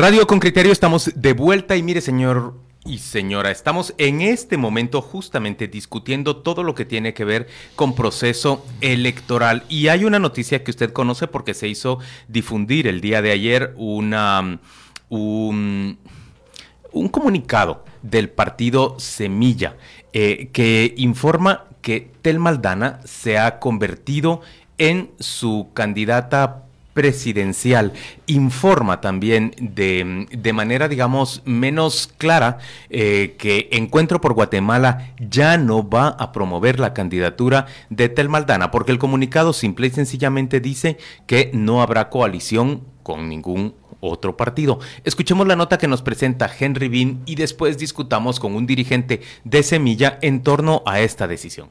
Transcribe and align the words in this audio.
Radio 0.00 0.26
con 0.26 0.40
Criterio, 0.40 0.72
estamos 0.72 1.12
de 1.14 1.34
vuelta 1.34 1.76
y 1.76 1.82
mire 1.82 2.00
señor 2.00 2.54
y 2.86 3.00
señora, 3.00 3.50
estamos 3.50 3.92
en 3.98 4.22
este 4.22 4.56
momento 4.56 5.02
justamente 5.02 5.68
discutiendo 5.68 6.38
todo 6.38 6.62
lo 6.62 6.74
que 6.74 6.86
tiene 6.86 7.12
que 7.12 7.26
ver 7.26 7.48
con 7.76 7.94
proceso 7.94 8.64
electoral. 8.80 9.62
Y 9.68 9.88
hay 9.88 10.06
una 10.06 10.18
noticia 10.18 10.64
que 10.64 10.70
usted 10.70 10.94
conoce 10.94 11.26
porque 11.26 11.52
se 11.52 11.68
hizo 11.68 11.98
difundir 12.28 12.86
el 12.86 13.02
día 13.02 13.20
de 13.20 13.30
ayer 13.30 13.74
una, 13.76 14.58
un, 15.10 15.98
comunicado 17.10 17.84
del 18.00 18.30
partido 18.30 18.98
Semilla 18.98 19.76
eh, 20.14 20.48
que 20.54 20.94
informa 20.96 21.66
que 21.82 22.10
Tel 22.22 22.38
Maldana 22.38 23.00
se 23.04 23.36
ha 23.36 23.58
convertido 23.58 24.40
en 24.78 25.10
su 25.18 25.68
candidata 25.74 26.69
presidencial 27.00 27.94
informa 28.26 29.00
también 29.00 29.54
de, 29.58 30.26
de 30.30 30.52
manera, 30.52 30.86
digamos, 30.86 31.40
menos 31.46 32.12
clara 32.18 32.58
eh, 32.90 33.36
que 33.38 33.70
Encuentro 33.72 34.20
por 34.20 34.34
Guatemala 34.34 35.14
ya 35.18 35.56
no 35.56 35.88
va 35.88 36.08
a 36.08 36.30
promover 36.30 36.78
la 36.78 36.92
candidatura 36.92 37.64
de 37.88 38.10
Tel 38.10 38.28
Maldana, 38.28 38.70
porque 38.70 38.92
el 38.92 38.98
comunicado 38.98 39.54
simple 39.54 39.86
y 39.86 39.90
sencillamente 39.90 40.60
dice 40.60 40.98
que 41.26 41.50
no 41.54 41.80
habrá 41.80 42.10
coalición 42.10 42.82
con 43.02 43.30
ningún 43.30 43.74
otro 44.00 44.36
partido. 44.36 44.78
Escuchemos 45.02 45.46
la 45.46 45.56
nota 45.56 45.78
que 45.78 45.88
nos 45.88 46.02
presenta 46.02 46.50
Henry 46.58 46.88
Bean 46.88 47.22
y 47.24 47.36
después 47.36 47.78
discutamos 47.78 48.38
con 48.38 48.54
un 48.54 48.66
dirigente 48.66 49.22
de 49.44 49.62
Semilla 49.62 50.18
en 50.20 50.42
torno 50.42 50.82
a 50.84 51.00
esta 51.00 51.26
decisión. 51.26 51.70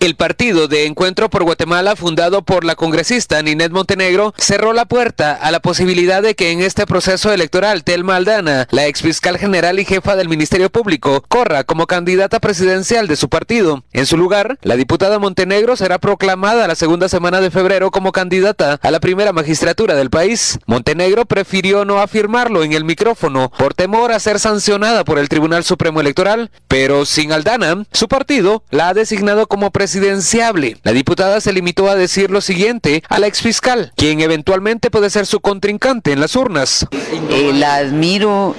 El 0.00 0.14
partido 0.14 0.68
de 0.68 0.86
Encuentro 0.86 1.28
por 1.28 1.42
Guatemala, 1.42 1.96
fundado 1.96 2.42
por 2.42 2.62
la 2.62 2.76
congresista 2.76 3.42
Ninette 3.42 3.72
Montenegro, 3.72 4.32
cerró 4.38 4.72
la 4.72 4.84
puerta 4.84 5.32
a 5.32 5.50
la 5.50 5.58
posibilidad 5.58 6.22
de 6.22 6.36
que 6.36 6.52
en 6.52 6.60
este 6.60 6.86
proceso 6.86 7.32
electoral 7.32 7.82
Telma 7.82 8.14
Aldana, 8.14 8.68
la 8.70 8.86
ex 8.86 9.02
fiscal 9.02 9.38
general 9.38 9.80
y 9.80 9.84
jefa 9.84 10.14
del 10.14 10.28
Ministerio 10.28 10.70
Público, 10.70 11.24
corra 11.26 11.64
como 11.64 11.88
candidata 11.88 12.38
presidencial 12.38 13.08
de 13.08 13.16
su 13.16 13.28
partido. 13.28 13.82
En 13.92 14.06
su 14.06 14.16
lugar, 14.16 14.56
la 14.62 14.76
diputada 14.76 15.18
Montenegro 15.18 15.74
será 15.74 15.98
proclamada 15.98 16.68
la 16.68 16.76
segunda 16.76 17.08
semana 17.08 17.40
de 17.40 17.50
febrero 17.50 17.90
como 17.90 18.12
candidata 18.12 18.78
a 18.80 18.90
la 18.92 19.00
primera 19.00 19.32
magistratura 19.32 19.96
del 19.96 20.10
país. 20.10 20.60
Montenegro 20.66 21.24
prefirió 21.24 21.84
no 21.84 21.98
afirmarlo 21.98 22.62
en 22.62 22.72
el 22.72 22.84
micrófono 22.84 23.50
por 23.58 23.74
temor 23.74 24.12
a 24.12 24.20
ser 24.20 24.38
sancionada 24.38 25.02
por 25.02 25.18
el 25.18 25.28
Tribunal 25.28 25.64
Supremo 25.64 26.00
Electoral, 26.00 26.52
pero 26.68 27.04
sin 27.04 27.32
Aldana, 27.32 27.84
su 27.92 28.06
partido 28.06 28.62
la 28.70 28.90
ha 28.90 28.94
designado 28.94 29.48
como 29.48 29.72
presidenta 29.72 29.87
presidenciable. 29.88 30.76
La 30.82 30.92
diputada 30.92 31.40
se 31.40 31.50
limitó 31.50 31.88
a 31.88 31.94
decir 31.94 32.30
lo 32.30 32.42
siguiente 32.42 33.02
a 33.08 33.18
la 33.18 33.26
exfiscal, 33.26 33.90
quien 33.96 34.20
eventualmente 34.20 34.90
puede 34.90 35.08
ser 35.08 35.24
su 35.24 35.40
contrincante 35.40 36.12
en 36.12 36.20
las 36.20 36.36
urnas. 36.36 36.86
Eh, 37.30 37.52
la 37.54 37.76
admiro, 37.76 38.54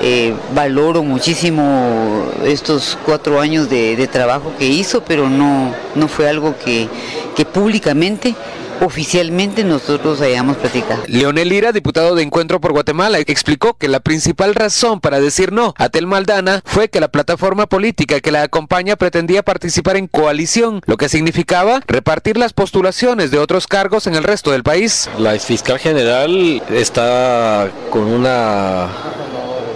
eh, 0.00 0.32
valoro 0.54 1.02
muchísimo 1.02 2.24
estos 2.44 2.96
cuatro 3.04 3.40
años 3.40 3.68
de, 3.68 4.08
trabajo 4.10 4.54
que 4.58 4.68
hizo, 4.68 5.04
pero 5.04 5.28
no, 5.28 5.74
no 5.96 6.08
fue 6.08 6.30
algo 6.30 6.56
que, 6.64 6.88
que 7.36 7.44
públicamente 7.44 8.34
oficialmente 8.80 9.64
nosotros 9.64 10.20
hayamos 10.20 10.56
platicado. 10.56 11.02
Leonel 11.06 11.48
Lira, 11.48 11.72
diputado 11.72 12.14
de 12.14 12.22
Encuentro 12.22 12.60
por 12.60 12.72
Guatemala, 12.72 13.18
explicó 13.18 13.74
que 13.74 13.88
la 13.88 14.00
principal 14.00 14.54
razón 14.54 15.00
para 15.00 15.20
decir 15.20 15.52
no 15.52 15.74
a 15.76 15.88
Tel 15.88 16.06
Maldana 16.06 16.62
fue 16.64 16.88
que 16.88 17.00
la 17.00 17.08
plataforma 17.08 17.66
política 17.66 18.20
que 18.20 18.32
la 18.32 18.42
acompaña 18.42 18.96
pretendía 18.96 19.42
participar 19.42 19.96
en 19.96 20.06
coalición, 20.06 20.80
lo 20.86 20.96
que 20.96 21.08
significaba 21.08 21.80
repartir 21.86 22.36
las 22.36 22.52
postulaciones 22.52 23.30
de 23.30 23.38
otros 23.38 23.66
cargos 23.66 24.06
en 24.06 24.14
el 24.14 24.24
resto 24.24 24.50
del 24.50 24.62
país. 24.62 25.08
La 25.18 25.38
fiscal 25.38 25.78
general 25.78 26.62
está 26.70 27.70
con 27.90 28.02
una 28.02 28.88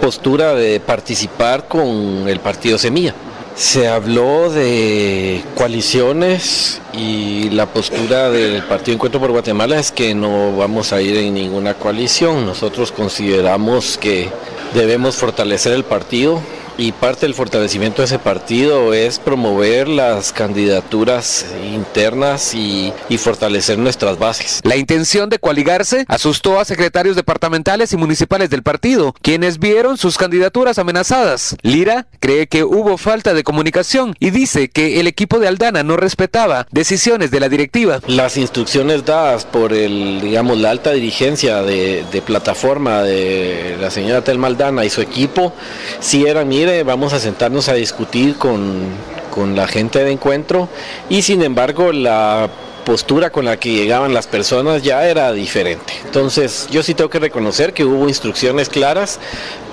postura 0.01 0.53
de 0.53 0.79
participar 0.79 1.67
con 1.67 2.27
el 2.27 2.39
partido 2.39 2.77
Semilla. 2.77 3.15
Se 3.55 3.87
habló 3.87 4.49
de 4.49 5.41
coaliciones 5.55 6.81
y 6.91 7.49
la 7.51 7.65
postura 7.67 8.29
del 8.29 8.61
Partido 8.63 8.95
Encuentro 8.95 9.21
por 9.21 9.31
Guatemala 9.31 9.79
es 9.79 9.93
que 9.93 10.13
no 10.13 10.57
vamos 10.57 10.91
a 10.91 11.01
ir 11.01 11.15
en 11.15 11.35
ninguna 11.35 11.73
coalición. 11.75 12.45
Nosotros 12.45 12.91
consideramos 12.91 13.97
que 13.97 14.29
debemos 14.73 15.15
fortalecer 15.15 15.71
el 15.71 15.85
partido, 15.85 16.41
y 16.77 16.91
parte 16.91 17.25
del 17.25 17.33
fortalecimiento 17.33 18.01
de 18.01 18.05
ese 18.05 18.19
partido 18.19 18.93
es 18.93 19.19
promover 19.19 19.87
las 19.87 20.33
candidaturas 20.33 21.45
internas 21.63 22.53
y, 22.53 22.93
fortalecer 23.17 23.79
nuestras 23.79 24.19
bases. 24.19 24.59
La 24.63 24.75
intención 24.75 25.29
de 25.29 25.39
coaligarse 25.39 26.05
asustó 26.07 26.59
a 26.59 26.65
secretarios 26.65 27.15
departamentales 27.15 27.91
y 27.93 27.97
municipales 27.97 28.49
del 28.49 28.61
partido, 28.61 29.15
quienes 29.21 29.57
vieron 29.57 29.97
sus 29.97 30.17
candidaturas 30.17 30.77
amenazadas. 30.77 31.55
Lira 31.63 32.07
cree 32.19 32.47
que 32.47 32.63
hubo 32.63 32.97
falta 32.97 33.33
de 33.33 33.43
comunicación 33.43 34.15
y 34.19 34.29
dice 34.29 34.69
que 34.69 34.99
el 34.99 35.07
equipo 35.07 35.39
de 35.39 35.47
Aldana 35.47 35.81
no 35.81 35.97
respetaba 35.97 36.67
decisiones 36.71 37.31
de 37.31 37.39
la 37.39 37.49
directiva. 37.49 37.99
Las 38.05 38.37
instrucciones 38.37 39.05
dadas 39.05 39.45
por 39.45 39.73
el, 39.73 40.19
digamos, 40.21 40.57
la 40.57 40.71
alta 40.71 40.91
dirigencia 40.91 41.63
de, 41.63 42.05
plataforma 42.25 43.01
de 43.01 43.77
la 43.79 43.91
señora 43.91 44.23
Telma 44.23 44.47
Aldana 44.47 44.85
y 44.85 44.89
su 44.89 45.01
equipo, 45.01 45.53
si 45.99 46.25
eran 46.25 46.51
vamos 46.83 47.13
a 47.13 47.19
sentarnos 47.19 47.69
a 47.69 47.73
discutir 47.73 48.37
con, 48.37 48.89
con 49.31 49.55
la 49.55 49.67
gente 49.67 50.03
de 50.03 50.11
encuentro 50.11 50.69
y 51.09 51.21
sin 51.21 51.41
embargo 51.41 51.91
la 51.91 52.49
postura 52.85 53.31
con 53.31 53.43
la 53.43 53.57
que 53.57 53.71
llegaban 53.71 54.13
las 54.13 54.27
personas 54.27 54.83
ya 54.83 55.05
era 55.09 55.33
diferente. 55.33 55.93
Entonces 56.05 56.67
yo 56.71 56.83
sí 56.83 56.93
tengo 56.93 57.09
que 57.09 57.19
reconocer 57.19 57.73
que 57.73 57.83
hubo 57.83 58.07
instrucciones 58.07 58.69
claras, 58.69 59.19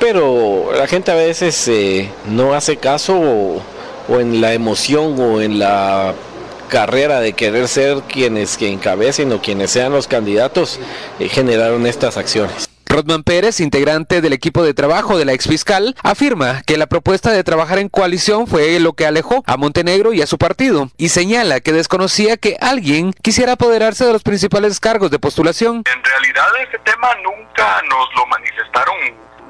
pero 0.01 0.73
la 0.77 0.89
gente 0.89 1.13
a 1.13 1.15
veces 1.15 1.69
eh, 1.69 2.09
no 2.29 2.55
hace 2.55 2.79
caso 2.79 3.15
o, 4.09 4.19
en 4.19 4.41
la 4.41 4.53
emoción 4.53 5.21
o 5.21 5.41
en 5.41 5.61
la 5.61 6.15
carrera 6.69 7.21
de 7.21 7.35
querer 7.35 7.69
ser 7.69 7.99
quienes 8.09 8.57
que 8.57 8.69
encabecen 8.69 9.31
o 9.33 9.41
quienes 9.41 9.71
sean 9.71 9.93
los 9.93 10.09
candidatos 10.09 10.81
eh, 11.21 11.29
generaron 11.29 11.87
estas 11.87 12.17
acciones. 12.17 12.72
Rodman 12.93 13.23
Pérez, 13.23 13.61
integrante 13.61 14.21
del 14.21 14.35
equipo 14.35 14.63
de 14.63 14.75
trabajo 14.75 15.17
de 15.17 15.25
la 15.25 15.33
exfiscal, 15.33 15.97
afirma 16.03 16.61
que 16.67 16.77
la 16.77 16.87
propuesta 16.87 17.31
de 17.31 17.43
trabajar 17.43 17.79
en 17.79 17.89
coalición 17.89 18.47
fue 18.47 18.79
lo 18.81 18.93
que 18.93 19.07
alejó 19.07 19.43
a 19.47 19.57
Montenegro 19.57 20.13
y 20.13 20.21
a 20.21 20.27
su 20.27 20.37
partido 20.37 20.91
y 20.99 21.09
señala 21.09 21.61
que 21.61 21.73
desconocía 21.73 22.37
que 22.37 22.59
alguien 22.61 23.15
quisiera 23.15 23.53
apoderarse 23.53 24.05
de 24.05 24.13
los 24.13 24.23
principales 24.23 24.79
cargos 24.79 25.11
de 25.11 25.19
postulación. 25.19 25.85
En 25.87 26.05
realidad 26.05 26.45
ese 26.69 26.79
tema 26.81 27.09
nunca 27.25 27.81
nos 27.89 28.15
lo 28.15 28.27
manifestaron 28.27 28.97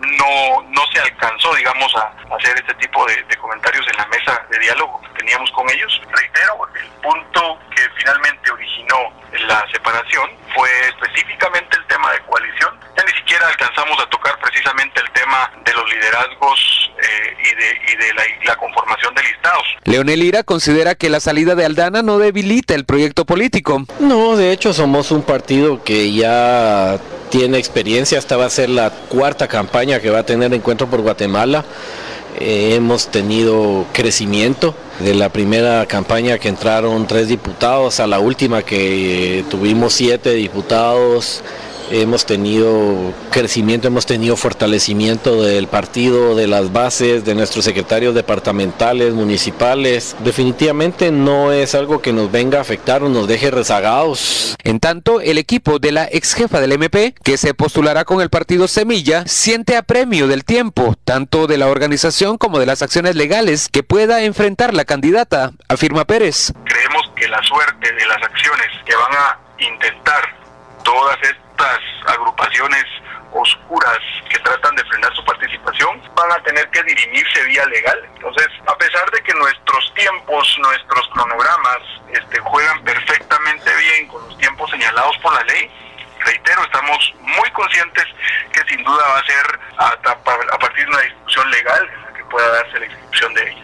no, 0.02 0.62
no 0.68 0.82
se 0.92 1.00
alcanzó, 1.00 1.54
digamos, 1.54 1.94
a, 1.96 2.12
hacer 2.36 2.56
este 2.56 2.74
tipo 2.74 3.04
de, 3.06 3.36
comentarios 3.36 3.86
en 3.88 3.96
la 3.96 4.06
mesa 4.06 4.46
de 4.50 4.58
diálogo 4.58 5.00
que 5.02 5.18
teníamos 5.18 5.50
con 5.52 5.68
ellos. 5.70 6.00
Reitero, 6.10 6.68
el 6.74 6.88
punto 7.02 7.58
que 7.74 7.82
finalmente 7.96 8.50
originó 8.50 8.96
la 9.48 9.64
separación 9.72 10.30
fue 10.54 10.68
específicamente 10.88 11.76
el 11.76 11.86
tema 11.86 12.12
de 12.12 12.20
coalición. 12.20 12.78
Ya 12.96 13.04
ni 13.04 13.12
siquiera 13.12 13.48
alcanzamos 13.48 13.98
a 14.00 14.06
tocar 14.08 14.38
precisamente 14.38 15.00
el 15.00 15.10
tema 15.12 15.50
de 15.64 15.72
los 15.72 15.90
liderazgos 15.92 16.92
eh, 16.98 17.36
y 17.40 17.54
de, 17.56 17.92
y 17.92 17.96
de 17.96 18.14
la, 18.14 18.22
la, 18.44 18.56
conformación 18.56 19.14
de 19.14 19.22
listados. 19.22 19.64
Leonel 19.84 20.22
Ira 20.22 20.42
considera 20.44 20.94
que 20.94 21.08
la 21.08 21.20
salida 21.20 21.54
de 21.54 21.64
Aldana 21.64 22.02
no 22.02 22.18
debilita 22.18 22.74
el 22.74 22.84
proyecto 22.84 23.24
político. 23.24 23.84
No, 23.98 24.36
de 24.36 24.52
hecho 24.52 24.72
somos 24.72 25.10
un 25.10 25.22
partido 25.24 25.82
que 25.82 26.12
ya 26.12 26.98
tiene 27.32 27.56
experiencia, 27.56 28.18
esta 28.18 28.36
va 28.36 28.44
a 28.44 28.50
ser 28.50 28.68
la 28.68 28.90
cuarta 28.90 29.48
campaña 29.48 29.91
que 30.00 30.10
va 30.10 30.20
a 30.20 30.26
tener 30.26 30.52
Encuentro 30.54 30.88
por 30.88 31.00
Guatemala. 31.00 31.64
Eh, 32.40 32.74
hemos 32.74 33.08
tenido 33.08 33.84
crecimiento 33.92 34.74
de 35.00 35.14
la 35.14 35.28
primera 35.28 35.86
campaña 35.86 36.38
que 36.38 36.48
entraron 36.48 37.06
tres 37.06 37.28
diputados 37.28 38.00
a 38.00 38.06
la 38.06 38.20
última 38.20 38.62
que 38.62 39.40
eh, 39.40 39.44
tuvimos 39.50 39.92
siete 39.92 40.30
diputados 40.30 41.42
hemos 41.92 42.26
tenido 42.26 43.12
crecimiento, 43.30 43.88
hemos 43.88 44.06
tenido 44.06 44.36
fortalecimiento 44.36 45.42
del 45.42 45.66
partido, 45.66 46.34
de 46.34 46.46
las 46.46 46.72
bases, 46.72 47.24
de 47.24 47.34
nuestros 47.34 47.64
secretarios 47.64 48.14
departamentales, 48.14 49.12
municipales. 49.12 50.16
Definitivamente 50.20 51.10
no 51.10 51.52
es 51.52 51.74
algo 51.74 52.00
que 52.00 52.12
nos 52.12 52.32
venga 52.32 52.58
a 52.58 52.62
afectar 52.62 53.02
o 53.02 53.08
nos 53.08 53.28
deje 53.28 53.50
rezagados. 53.50 54.56
En 54.64 54.80
tanto, 54.80 55.20
el 55.20 55.38
equipo 55.38 55.78
de 55.78 55.92
la 55.92 56.08
ex 56.10 56.34
jefa 56.34 56.60
del 56.60 56.72
MP, 56.72 57.14
que 57.22 57.36
se 57.36 57.54
postulará 57.54 58.04
con 58.04 58.20
el 58.20 58.30
partido 58.30 58.68
Semilla, 58.68 59.24
siente 59.26 59.76
apremio 59.76 60.28
del 60.28 60.44
tiempo, 60.44 60.96
tanto 61.04 61.46
de 61.46 61.58
la 61.58 61.68
organización 61.68 62.38
como 62.38 62.58
de 62.58 62.66
las 62.66 62.82
acciones 62.82 63.16
legales 63.16 63.68
que 63.68 63.82
pueda 63.82 64.22
enfrentar 64.22 64.74
la 64.74 64.84
candidata, 64.84 65.52
afirma 65.68 66.04
Pérez. 66.04 66.52
Creemos 66.64 67.02
que 67.16 67.28
la 67.28 67.42
suerte 67.42 67.92
de 67.92 68.06
las 68.06 68.22
acciones 68.22 68.68
que 68.86 68.94
van 68.94 69.12
a 69.12 69.38
intentar 69.58 70.42
todas 70.82 71.16
estas 71.22 71.51
agrupaciones 72.06 72.84
oscuras 73.32 73.98
que 74.28 74.38
tratan 74.40 74.74
de 74.76 74.84
frenar 74.84 75.14
su 75.14 75.24
participación, 75.24 76.02
van 76.14 76.32
a 76.32 76.42
tener 76.42 76.68
que 76.70 76.82
dirimirse 76.82 77.44
vía 77.44 77.64
legal. 77.66 77.98
Entonces, 78.14 78.48
a 78.66 78.76
pesar 78.76 79.10
de 79.10 79.22
que 79.22 79.34
nuestros 79.34 79.94
tiempos, 79.94 80.58
nuestros 80.58 81.08
cronogramas 81.08 81.80
este, 82.12 82.38
juegan 82.40 82.82
perfectamente 82.84 83.70
bien 83.76 84.08
con 84.08 84.22
los 84.28 84.36
tiempos 84.38 84.70
señalados 84.70 85.16
por 85.18 85.32
la 85.34 85.42
ley, 85.44 85.70
reitero, 86.20 86.62
estamos 86.62 87.14
muy 87.20 87.50
conscientes 87.50 88.04
que 88.52 88.60
sin 88.68 88.84
duda 88.84 89.04
va 89.08 89.18
a 89.18 89.26
ser 89.26 89.60
a, 89.78 89.86
a 89.88 90.58
partir 90.58 90.84
de 90.84 90.90
una 90.90 91.02
discusión 91.02 91.50
legal 91.50 91.90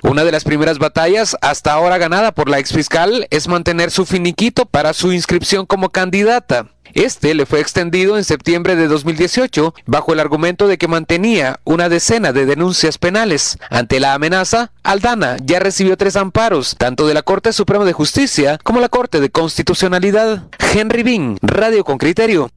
Una 0.02 0.24
de 0.24 0.32
las 0.32 0.44
primeras 0.44 0.78
batallas 0.78 1.36
hasta 1.40 1.72
ahora 1.72 1.98
ganada 1.98 2.32
por 2.32 2.48
la 2.48 2.58
exfiscal 2.58 3.26
es 3.30 3.48
mantener 3.48 3.90
su 3.90 4.06
finiquito 4.06 4.66
para 4.66 4.92
su 4.92 5.12
inscripción 5.12 5.66
como 5.66 5.90
candidata. 5.90 6.66
Este 6.94 7.34
le 7.34 7.46
fue 7.46 7.60
extendido 7.60 8.16
en 8.16 8.24
septiembre 8.24 8.74
de 8.76 8.88
2018 8.88 9.74
bajo 9.86 10.12
el 10.12 10.20
argumento 10.20 10.68
de 10.68 10.78
que 10.78 10.88
mantenía 10.88 11.60
una 11.64 11.88
decena 11.88 12.32
de 12.32 12.46
denuncias 12.46 12.98
penales. 12.98 13.58
Ante 13.70 14.00
la 14.00 14.14
amenaza, 14.14 14.72
Aldana 14.82 15.36
ya 15.42 15.60
recibió 15.60 15.96
tres 15.96 16.16
amparos, 16.16 16.76
tanto 16.78 17.06
de 17.06 17.14
la 17.14 17.22
Corte 17.22 17.52
Suprema 17.52 17.84
de 17.84 17.92
Justicia 17.92 18.58
como 18.64 18.80
la 18.80 18.88
Corte 18.88 19.20
de 19.20 19.30
Constitucionalidad. 19.30 20.44
Henry 20.74 21.02
Bean, 21.02 21.38
Radio 21.42 21.84
con 21.84 21.98
Criterio. 21.98 22.50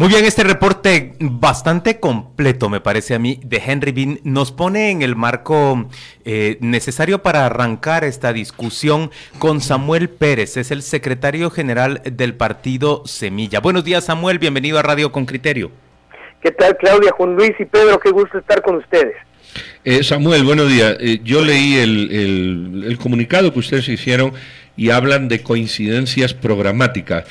Muy 0.00 0.08
bien, 0.08 0.24
este 0.24 0.44
reporte 0.44 1.12
bastante 1.20 2.00
completo, 2.00 2.70
me 2.70 2.80
parece 2.80 3.14
a 3.14 3.18
mí, 3.18 3.38
de 3.44 3.58
Henry 3.58 3.92
Bean, 3.92 4.18
nos 4.24 4.50
pone 4.50 4.90
en 4.90 5.02
el 5.02 5.14
marco 5.14 5.90
eh, 6.24 6.56
necesario 6.60 7.22
para 7.22 7.44
arrancar 7.44 8.04
esta 8.04 8.32
discusión 8.32 9.10
con 9.38 9.60
Samuel 9.60 10.08
Pérez, 10.08 10.56
es 10.56 10.70
el 10.70 10.80
secretario 10.80 11.50
general 11.50 12.00
del 12.10 12.32
partido 12.32 13.02
Semilla. 13.04 13.60
Buenos 13.60 13.84
días, 13.84 14.06
Samuel, 14.06 14.38
bienvenido 14.38 14.78
a 14.78 14.82
Radio 14.82 15.12
con 15.12 15.26
Criterio. 15.26 15.70
¿Qué 16.42 16.50
tal, 16.50 16.78
Claudia, 16.78 17.12
Juan 17.12 17.36
Luis 17.36 17.52
y 17.58 17.66
Pedro? 17.66 18.00
Qué 18.00 18.10
gusto 18.10 18.38
estar 18.38 18.62
con 18.62 18.76
ustedes. 18.76 19.16
Eh, 19.84 20.02
Samuel, 20.02 20.44
buenos 20.44 20.70
días. 20.70 20.96
Eh, 20.98 21.20
yo 21.22 21.44
leí 21.44 21.76
el, 21.76 22.84
el, 22.86 22.96
comunicado 22.96 23.52
que 23.52 23.58
ustedes 23.58 23.86
hicieron 23.90 24.32
y 24.78 24.88
hablan 24.88 25.28
de 25.28 25.42
coincidencias 25.42 26.32
programáticas 26.32 27.26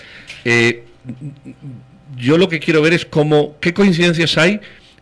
yo 2.17 2.37
lo 2.37 2.49
que 2.49 2.59
quiero 2.59 2.81
ver 2.81 2.93
es 2.93 3.05
cómo, 3.05 3.55
qué 3.59 3.73
coincidencias 3.73 4.37
hay 4.37 4.61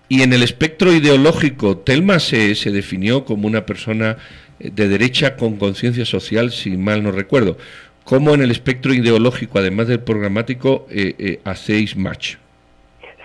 y 0.10 0.22
en 0.22 0.32
el 0.34 0.44
espectro 0.44 0.94
ideológico, 0.94 1.78
Telma 1.78 2.20
se, 2.20 2.56
se 2.56 2.72
definió 2.72 3.26
como 3.26 3.48
una 3.48 3.66
persona 3.66 4.18
eh, 4.60 4.72
de 4.74 4.88
derecha 4.88 5.36
con 5.36 5.58
conciencia 5.58 6.06
social, 6.06 6.52
si 6.52 6.78
mal 6.78 7.04
no 7.04 7.12
recuerdo. 7.12 7.58
¿Cómo 8.04 8.34
en 8.34 8.42
el 8.42 8.52
espectro 8.52 8.94
ideológico, 8.94 9.60
además 9.60 9.88
del 9.88 10.00
programático, 10.00 10.88
eh, 10.90 11.16
eh, 11.20 11.40
hacéis 11.44 11.98
match? 11.98 12.36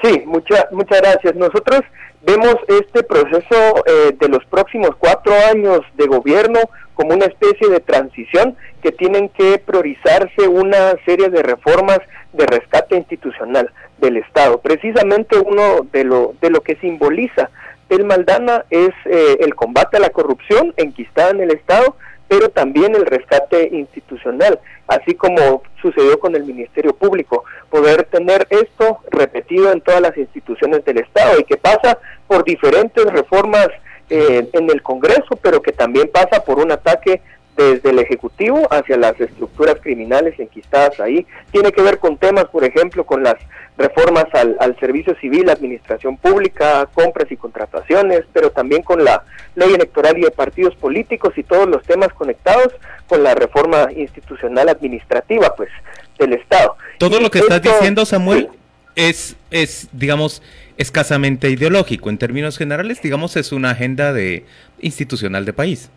Sí, 0.02 0.22
muchas 0.26 0.64
muchas 0.72 1.00
gracias. 1.00 1.36
Nosotros 1.36 1.82
vemos 2.24 2.56
este 2.68 3.02
proceso 3.02 3.84
de 4.18 4.28
los 4.28 4.44
próximos 4.46 4.90
cuatro 4.98 5.32
años 5.50 5.80
de 5.96 6.06
gobierno 6.06 6.60
como 6.94 7.14
una 7.14 7.26
especie 7.26 7.68
de 7.68 7.80
transición 7.80 8.56
que 8.82 8.92
tienen 8.92 9.28
que 9.30 9.58
priorizarse 9.58 10.48
una 10.48 10.94
serie 11.04 11.30
de 11.30 11.42
reformas 11.42 12.00
de 12.32 12.46
rescate 12.46 12.96
institucional 12.96 13.70
del 13.98 14.18
Estado. 14.18 14.60
Precisamente 14.60 15.38
uno 15.38 15.86
de 15.92 16.04
lo, 16.04 16.34
de 16.40 16.50
lo 16.50 16.60
que 16.60 16.76
simboliza 16.76 17.50
el 17.88 18.04
Maldana 18.04 18.64
es 18.70 18.90
eh, 19.04 19.38
el 19.40 19.54
combate 19.54 19.98
a 19.98 20.00
la 20.00 20.10
corrupción 20.10 20.72
enquistada 20.76 21.30
en 21.30 21.40
el 21.40 21.50
Estado, 21.50 21.96
pero 22.32 22.48
también 22.48 22.94
el 22.94 23.04
rescate 23.04 23.68
institucional, 23.72 24.58
así 24.86 25.14
como 25.14 25.62
sucedió 25.82 26.18
con 26.18 26.34
el 26.34 26.44
Ministerio 26.44 26.94
Público, 26.94 27.44
poder 27.68 28.04
tener 28.04 28.46
esto 28.48 29.00
repetido 29.10 29.70
en 29.70 29.82
todas 29.82 30.00
las 30.00 30.16
instituciones 30.16 30.82
del 30.86 30.96
Estado 30.96 31.38
y 31.38 31.44
que 31.44 31.58
pasa 31.58 31.98
por 32.26 32.42
diferentes 32.42 33.04
reformas 33.04 33.68
eh, 34.08 34.48
en 34.50 34.70
el 34.70 34.80
Congreso, 34.80 35.36
pero 35.42 35.60
que 35.60 35.72
también 35.72 36.08
pasa 36.10 36.42
por 36.42 36.58
un 36.58 36.72
ataque 36.72 37.20
desde 37.56 37.90
el 37.90 37.98
Ejecutivo 37.98 38.66
hacia 38.70 38.96
las 38.96 39.20
estructuras 39.20 39.76
criminales 39.80 40.38
enquistadas 40.38 40.98
ahí. 41.00 41.26
Tiene 41.50 41.72
que 41.72 41.82
ver 41.82 41.98
con 41.98 42.16
temas, 42.16 42.46
por 42.46 42.64
ejemplo, 42.64 43.04
con 43.04 43.22
las 43.22 43.36
reformas 43.76 44.26
al, 44.32 44.56
al, 44.60 44.78
servicio 44.78 45.14
civil, 45.20 45.48
administración 45.50 46.16
pública, 46.16 46.88
compras 46.92 47.30
y 47.30 47.36
contrataciones, 47.36 48.22
pero 48.32 48.50
también 48.50 48.82
con 48.82 49.04
la 49.04 49.24
ley 49.54 49.74
electoral 49.74 50.18
y 50.18 50.22
de 50.22 50.30
partidos 50.30 50.74
políticos 50.76 51.32
y 51.36 51.42
todos 51.42 51.68
los 51.68 51.82
temas 51.84 52.08
conectados 52.14 52.72
con 53.06 53.22
la 53.22 53.34
reforma 53.34 53.88
institucional 53.94 54.68
administrativa, 54.68 55.54
pues, 55.56 55.70
del 56.18 56.34
Estado. 56.34 56.76
Todo 56.98 57.20
lo 57.20 57.30
que 57.30 57.40
estás 57.40 57.62
diciendo, 57.62 58.04
Samuel, 58.04 58.48
es, 58.94 59.36
es, 59.50 59.88
digamos, 59.92 60.42
escasamente 60.76 61.50
ideológico. 61.50 62.10
En 62.10 62.18
términos 62.18 62.58
generales, 62.58 63.00
digamos, 63.02 63.36
es 63.36 63.52
una 63.52 63.70
agenda 63.70 64.12
de 64.12 64.44
institucional 64.80 65.44
de 65.44 65.52
país. 65.52 65.90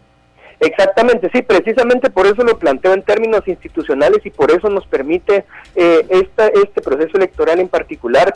Exactamente, 0.59 1.29
sí, 1.33 1.41
precisamente 1.41 2.09
por 2.09 2.27
eso 2.27 2.43
lo 2.43 2.57
planteo 2.57 2.93
en 2.93 3.03
términos 3.03 3.45
institucionales 3.45 4.25
y 4.25 4.29
por 4.29 4.51
eso 4.51 4.69
nos 4.69 4.87
permite 4.87 5.45
eh, 5.75 6.05
esta, 6.09 6.47
este 6.47 6.81
proceso 6.81 7.17
electoral 7.17 7.59
en 7.59 7.67
particular 7.67 8.33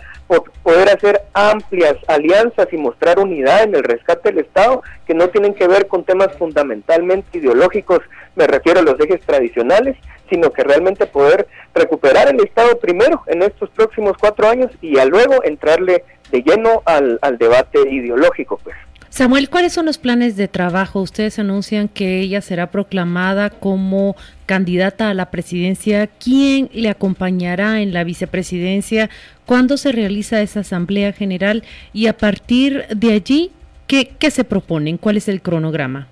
poder 0.61 0.89
hacer 0.89 1.21
amplias 1.33 1.95
alianzas 2.07 2.67
y 2.71 2.77
mostrar 2.77 3.19
unidad 3.19 3.63
en 3.63 3.75
el 3.75 3.83
rescate 3.83 4.29
del 4.29 4.39
Estado 4.39 4.83
que 5.07 5.13
no 5.13 5.29
tienen 5.29 5.53
que 5.53 5.67
ver 5.67 5.87
con 5.87 6.03
temas 6.03 6.29
fundamentalmente 6.37 7.37
ideológicos, 7.37 7.99
me 8.35 8.47
refiero 8.47 8.81
a 8.81 8.83
los 8.83 8.99
ejes 8.99 9.21
tradicionales, 9.21 9.95
sino 10.29 10.51
que 10.51 10.63
realmente 10.63 11.07
poder 11.07 11.47
recuperar 11.73 12.29
el 12.29 12.39
Estado 12.41 12.77
primero 12.79 13.23
en 13.27 13.41
estos 13.43 13.69
próximos 13.69 14.17
cuatro 14.19 14.47
años 14.47 14.71
y 14.81 14.95
ya 14.95 15.05
luego 15.05 15.43
entrarle 15.43 16.03
de 16.31 16.43
lleno 16.43 16.83
al, 16.85 17.17
al 17.21 17.37
debate 17.37 17.79
ideológico, 17.89 18.59
pues. 18.63 18.75
Samuel, 19.19 19.49
¿cuáles 19.49 19.73
son 19.73 19.85
los 19.85 19.97
planes 19.97 20.37
de 20.37 20.47
trabajo? 20.47 21.01
Ustedes 21.01 21.39
anuncian 21.39 21.89
que 21.89 22.21
ella 22.21 22.39
será 22.39 22.67
proclamada 22.71 23.49
como 23.49 24.15
candidata 24.45 25.09
a 25.09 25.13
la 25.13 25.29
presidencia. 25.29 26.07
¿Quién 26.07 26.69
le 26.71 26.87
acompañará 26.87 27.81
en 27.81 27.91
la 27.91 28.05
vicepresidencia? 28.05 29.09
¿Cuándo 29.45 29.75
se 29.75 29.91
realiza 29.91 30.39
esa 30.39 30.61
asamblea 30.61 31.11
general? 31.11 31.65
Y 31.91 32.07
a 32.07 32.15
partir 32.15 32.87
de 32.95 33.11
allí, 33.11 33.51
¿qué, 33.87 34.13
qué 34.17 34.31
se 34.31 34.45
proponen? 34.45 34.95
¿Cuál 34.97 35.17
es 35.17 35.27
el 35.27 35.41
cronograma? 35.41 36.07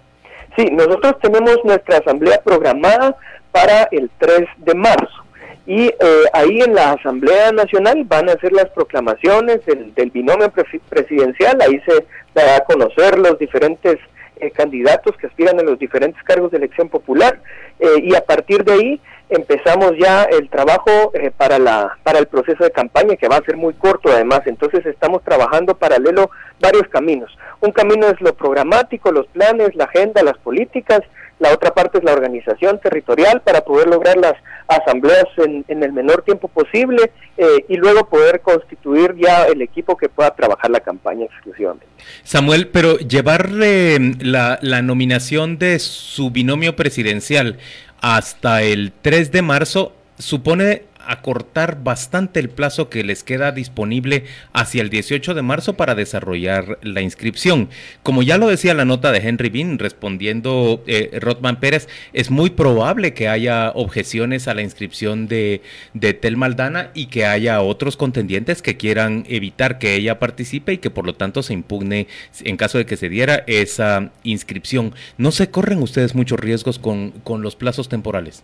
Sí, 0.57 0.65
nosotros 0.65 1.15
tenemos 1.21 1.55
nuestra 1.63 1.99
asamblea 1.99 2.41
programada 2.43 3.15
para 3.53 3.87
el 3.91 4.11
3 4.17 4.49
de 4.57 4.75
marzo. 4.75 5.23
Y 5.67 5.87
eh, 5.87 5.95
ahí 6.31 6.61
en 6.61 6.73
la 6.73 6.93
Asamblea 6.93 7.51
Nacional 7.51 8.05
van 8.05 8.29
a 8.29 8.33
hacer 8.33 8.53
las 8.53 8.69
proclamaciones 8.69 9.65
del, 9.65 9.93
del 9.93 10.11
binomio 10.11 10.51
presidencial, 10.89 11.59
ahí 11.61 11.79
se 11.85 12.05
dará 12.33 12.55
a 12.55 12.63
conocer 12.63 13.19
los 13.19 13.37
diferentes 13.37 13.97
eh, 14.39 14.51
candidatos 14.51 15.17
que 15.17 15.27
aspiran 15.27 15.59
a 15.59 15.63
los 15.63 15.77
diferentes 15.77 16.21
cargos 16.23 16.51
de 16.51 16.57
elección 16.57 16.89
popular 16.89 17.41
eh, 17.79 18.01
y 18.03 18.15
a 18.15 18.21
partir 18.21 18.63
de 18.63 18.73
ahí 18.73 19.01
empezamos 19.29 19.91
ya 19.99 20.23
el 20.23 20.49
trabajo 20.49 21.11
para 21.35 21.59
la 21.59 21.97
para 22.03 22.19
el 22.19 22.27
proceso 22.27 22.63
de 22.63 22.71
campaña 22.71 23.15
que 23.17 23.27
va 23.27 23.37
a 23.37 23.45
ser 23.45 23.57
muy 23.57 23.73
corto 23.73 24.09
además. 24.09 24.41
Entonces 24.45 24.85
estamos 24.85 25.23
trabajando 25.23 25.77
paralelo 25.77 26.29
varios 26.59 26.87
caminos. 26.87 27.35
Un 27.59 27.71
camino 27.71 28.07
es 28.07 28.19
lo 28.21 28.33
programático 28.33 29.11
los 29.11 29.27
planes 29.27 29.75
la 29.75 29.85
agenda 29.85 30.23
las 30.23 30.37
políticas. 30.37 31.01
La 31.39 31.53
otra 31.53 31.71
parte 31.71 31.99
es 31.99 32.03
la 32.03 32.13
organización 32.13 32.79
territorial 32.79 33.41
para 33.41 33.61
poder 33.61 33.87
lograr 33.87 34.17
las 34.17 34.33
asambleas 34.67 35.25
en, 35.37 35.83
el 35.83 35.93
menor 35.93 36.23
tiempo 36.23 36.47
posible 36.47 37.11
eh, 37.37 37.65
y 37.69 37.77
luego 37.77 38.09
poder 38.09 38.41
constituir 38.41 39.13
ya 39.15 39.45
el 39.45 39.61
equipo 39.61 39.95
que 39.95 40.09
pueda 40.09 40.33
trabajar 40.35 40.71
la 40.71 40.79
campaña 40.79 41.25
exclusivamente. 41.25 41.85
Samuel, 42.23 42.69
pero 42.69 42.97
llevar 42.97 43.51
la, 43.51 44.57
la 44.61 44.81
nominación 44.81 45.59
de 45.59 45.77
su 45.77 46.31
binomio 46.31 46.75
presidencial 46.75 47.59
hasta 48.01 48.61
el 48.61 48.91
3 49.01 49.31
de 49.31 49.41
marzo 49.41 49.93
supone 50.17 50.83
acortar 51.07 51.83
bastante 51.83 52.39
el 52.39 52.49
plazo 52.49 52.89
que 52.89 53.03
les 53.03 53.23
queda 53.23 53.51
disponible 53.51 54.25
hacia 54.53 54.81
el 54.81 54.89
18 54.89 55.33
de 55.33 55.41
marzo 55.41 55.73
para 55.75 55.95
desarrollar 55.95 56.79
la 56.81 57.01
inscripción. 57.01 57.69
Como 58.03 58.23
ya 58.23 58.37
lo 58.37 58.47
decía 58.47 58.73
la 58.73 58.85
nota 58.85 59.11
de 59.11 59.19
Henry 59.19 59.49
Bean 59.49 59.79
respondiendo 59.79 60.83
eh, 60.87 61.17
Rotman 61.19 61.59
Pérez, 61.59 61.87
es 62.13 62.29
muy 62.29 62.49
probable 62.49 63.13
que 63.13 63.27
haya 63.27 63.71
objeciones 63.71 64.47
a 64.47 64.53
la 64.53 64.61
inscripción 64.61 65.27
de, 65.27 65.61
de 65.93 66.13
Tel 66.13 66.37
Maldana 66.37 66.91
y 66.93 67.07
que 67.07 67.25
haya 67.25 67.61
otros 67.61 67.97
contendientes 67.97 68.61
que 68.61 68.77
quieran 68.77 69.25
evitar 69.27 69.79
que 69.79 69.95
ella 69.95 70.19
participe 70.19 70.73
y 70.73 70.77
que 70.77 70.89
por 70.89 71.05
lo 71.05 71.15
tanto 71.15 71.43
se 71.43 71.53
impugne 71.53 72.07
en 72.43 72.57
caso 72.57 72.77
de 72.77 72.85
que 72.85 72.97
se 72.97 73.09
diera 73.09 73.43
esa 73.47 74.11
inscripción. 74.23 74.93
¿No 75.17 75.31
se 75.31 75.49
corren 75.49 75.81
ustedes 75.81 76.15
muchos 76.15 76.39
riesgos 76.39 76.79
con, 76.79 77.11
con 77.23 77.41
los 77.41 77.55
plazos 77.55 77.89
temporales? 77.89 78.43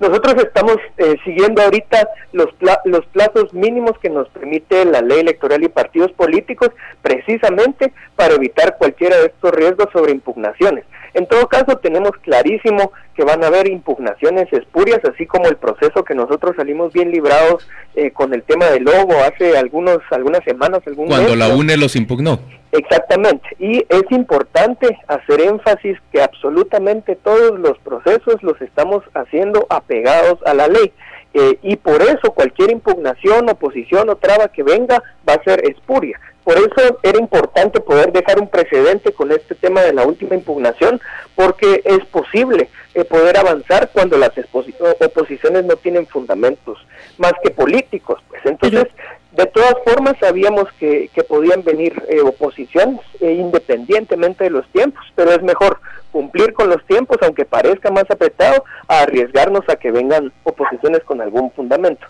Nosotros 0.00 0.36
estamos 0.42 0.76
eh, 0.96 1.16
siguiendo 1.24 1.60
ahorita 1.60 2.08
los, 2.32 2.48
los 2.84 3.06
plazos 3.06 3.52
mínimos 3.52 3.98
que 3.98 4.10
nos 4.10 4.28
permite 4.28 4.84
la 4.84 5.00
ley 5.00 5.20
electoral 5.20 5.64
y 5.64 5.68
partidos 5.68 6.12
políticos 6.12 6.70
precisamente 7.02 7.92
para 8.14 8.34
evitar 8.34 8.76
cualquiera 8.78 9.16
de 9.18 9.26
estos 9.26 9.52
riesgos 9.52 9.88
sobre 9.92 10.12
impugnaciones. 10.12 10.84
En 11.14 11.26
todo 11.26 11.48
caso, 11.48 11.78
tenemos 11.78 12.12
clarísimo 12.22 12.92
que 13.16 13.24
van 13.24 13.42
a 13.42 13.48
haber 13.48 13.68
impugnaciones 13.68 14.52
espurias, 14.52 15.00
así 15.04 15.26
como 15.26 15.48
el 15.48 15.56
proceso 15.56 16.04
que 16.04 16.14
nosotros 16.14 16.54
salimos 16.56 16.92
bien 16.92 17.10
librados 17.10 17.68
eh, 17.96 18.12
con 18.12 18.32
el 18.34 18.44
tema 18.44 18.66
del 18.66 18.84
logo 18.84 19.14
hace 19.24 19.56
algunos 19.58 19.98
algunas 20.10 20.44
semanas, 20.44 20.80
algún 20.86 21.08
Cuando 21.08 21.34
la 21.34 21.48
UNE 21.48 21.76
los 21.76 21.96
impugnó. 21.96 22.38
Exactamente, 22.78 23.48
y 23.58 23.84
es 23.88 24.04
importante 24.10 24.96
hacer 25.08 25.40
énfasis 25.40 25.98
que 26.12 26.22
absolutamente 26.22 27.16
todos 27.16 27.58
los 27.58 27.76
procesos 27.78 28.40
los 28.42 28.60
estamos 28.60 29.02
haciendo 29.14 29.66
apegados 29.68 30.38
a 30.46 30.54
la 30.54 30.68
ley. 30.68 30.92
Eh, 31.34 31.58
y 31.62 31.74
por 31.74 32.00
eso 32.02 32.30
cualquier 32.32 32.70
impugnación, 32.70 33.50
oposición 33.50 34.08
o 34.10 34.16
traba 34.16 34.48
que 34.48 34.62
venga 34.62 35.02
va 35.28 35.34
a 35.34 35.42
ser 35.42 35.68
espuria. 35.68 36.20
Por 36.44 36.56
eso 36.56 37.00
era 37.02 37.18
importante 37.18 37.80
poder 37.80 38.12
dejar 38.12 38.40
un 38.40 38.48
precedente 38.48 39.12
con 39.12 39.32
este 39.32 39.56
tema 39.56 39.82
de 39.82 39.92
la 39.92 40.06
última 40.06 40.36
impugnación, 40.36 41.00
porque 41.34 41.82
es 41.84 42.04
posible 42.06 42.70
eh, 42.94 43.04
poder 43.04 43.36
avanzar 43.38 43.90
cuando 43.92 44.16
las 44.16 44.30
oposiciones 44.38 45.64
no 45.64 45.76
tienen 45.76 46.06
fundamentos 46.06 46.78
más 47.18 47.32
que 47.42 47.50
políticos. 47.50 48.22
Pues 48.28 48.40
entonces, 48.46 48.86
de 49.32 49.46
todas 49.46 49.74
formas, 49.84 50.14
sabíamos 50.20 50.64
que, 50.78 51.10
podían 51.28 51.62
venir 51.62 52.02
eh, 52.08 52.20
oposiciones 52.20 53.00
eh, 53.20 53.32
independientemente 53.32 54.44
de 54.44 54.50
los 54.50 54.66
tiempos, 54.72 55.04
pero 55.14 55.32
es 55.32 55.42
mejor 55.42 55.80
cumplir 56.10 56.54
con 56.54 56.70
los 56.70 56.84
tiempos, 56.86 57.18
aunque 57.20 57.44
parezca 57.44 57.90
más 57.90 58.04
apretado, 58.10 58.64
a 58.88 59.02
arriesgarnos 59.02 59.68
a 59.68 59.76
que 59.76 59.90
vengan 59.90 60.32
oposiciones 60.44 61.02
con 61.04 61.20
algún 61.20 61.50
fundamento. 61.52 62.06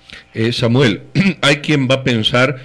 Samuel, 0.53 1.03
hay 1.43 1.57
quien 1.57 1.89
va 1.89 1.97
a 1.97 2.05
pensar 2.05 2.57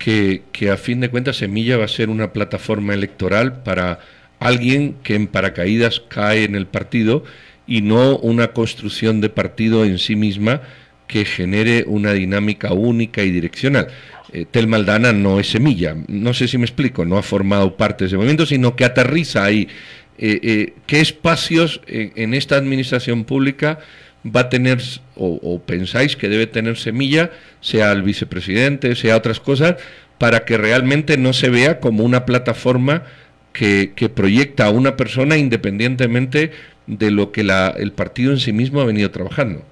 que, 0.00 0.70
a 0.72 0.76
fin 0.76 1.00
de 1.00 1.10
cuentas 1.10 1.36
Semilla 1.36 1.76
va 1.76 1.84
a 1.84 1.88
ser 1.88 2.08
una 2.08 2.32
plataforma 2.32 2.94
electoral 2.94 3.62
para 3.62 4.00
alguien 4.38 4.96
que 5.02 5.14
en 5.14 5.26
paracaídas 5.26 6.00
cae 6.00 6.44
en 6.44 6.54
el 6.54 6.66
partido 6.66 7.22
y 7.66 7.82
no 7.82 8.16
una 8.16 8.48
construcción 8.48 9.20
de 9.20 9.28
partido 9.28 9.84
en 9.84 9.98
sí 9.98 10.16
misma 10.16 10.62
que 11.10 11.24
genere 11.24 11.82
una 11.88 12.12
dinámica 12.12 12.72
única 12.72 13.24
y 13.24 13.32
direccional. 13.32 13.88
Eh, 14.32 14.46
Tel 14.48 14.68
Maldana 14.68 15.12
no 15.12 15.40
es 15.40 15.50
semilla, 15.50 15.96
no 16.06 16.32
sé 16.34 16.46
si 16.46 16.56
me 16.56 16.64
explico, 16.64 17.04
no 17.04 17.18
ha 17.18 17.22
formado 17.24 17.76
parte 17.76 18.04
de 18.04 18.06
ese 18.06 18.16
movimiento, 18.16 18.46
sino 18.46 18.76
que 18.76 18.84
aterriza 18.84 19.44
ahí. 19.44 19.66
Eh, 20.18 20.38
eh, 20.40 20.72
¿Qué 20.86 21.00
espacios 21.00 21.80
en 21.88 22.32
esta 22.32 22.54
administración 22.54 23.24
pública 23.24 23.80
va 24.24 24.42
a 24.42 24.48
tener 24.50 24.80
o, 25.16 25.60
pensáis 25.66 26.14
que 26.14 26.28
debe 26.28 26.46
tener 26.46 26.76
semilla, 26.76 27.32
sea 27.60 27.90
el 27.90 28.02
vicepresidente, 28.02 28.94
sea 28.94 29.16
otras 29.16 29.40
cosas, 29.40 29.76
para 30.18 30.44
que 30.44 30.58
realmente 30.58 31.16
no 31.16 31.32
se 31.32 31.50
vea 31.50 31.80
como 31.80 32.04
una 32.04 32.24
plataforma 32.24 33.02
que, 33.52 33.92
proyecta 34.14 34.66
a 34.66 34.70
una 34.70 34.96
persona 34.96 35.36
independientemente 35.36 36.52
de 36.86 37.10
lo 37.10 37.32
que 37.32 37.42
la, 37.42 37.74
el 37.76 37.90
partido 37.90 38.30
en 38.30 38.38
sí 38.38 38.52
mismo 38.52 38.80
ha 38.80 38.84
venido 38.84 39.10
trabajando. 39.10 39.64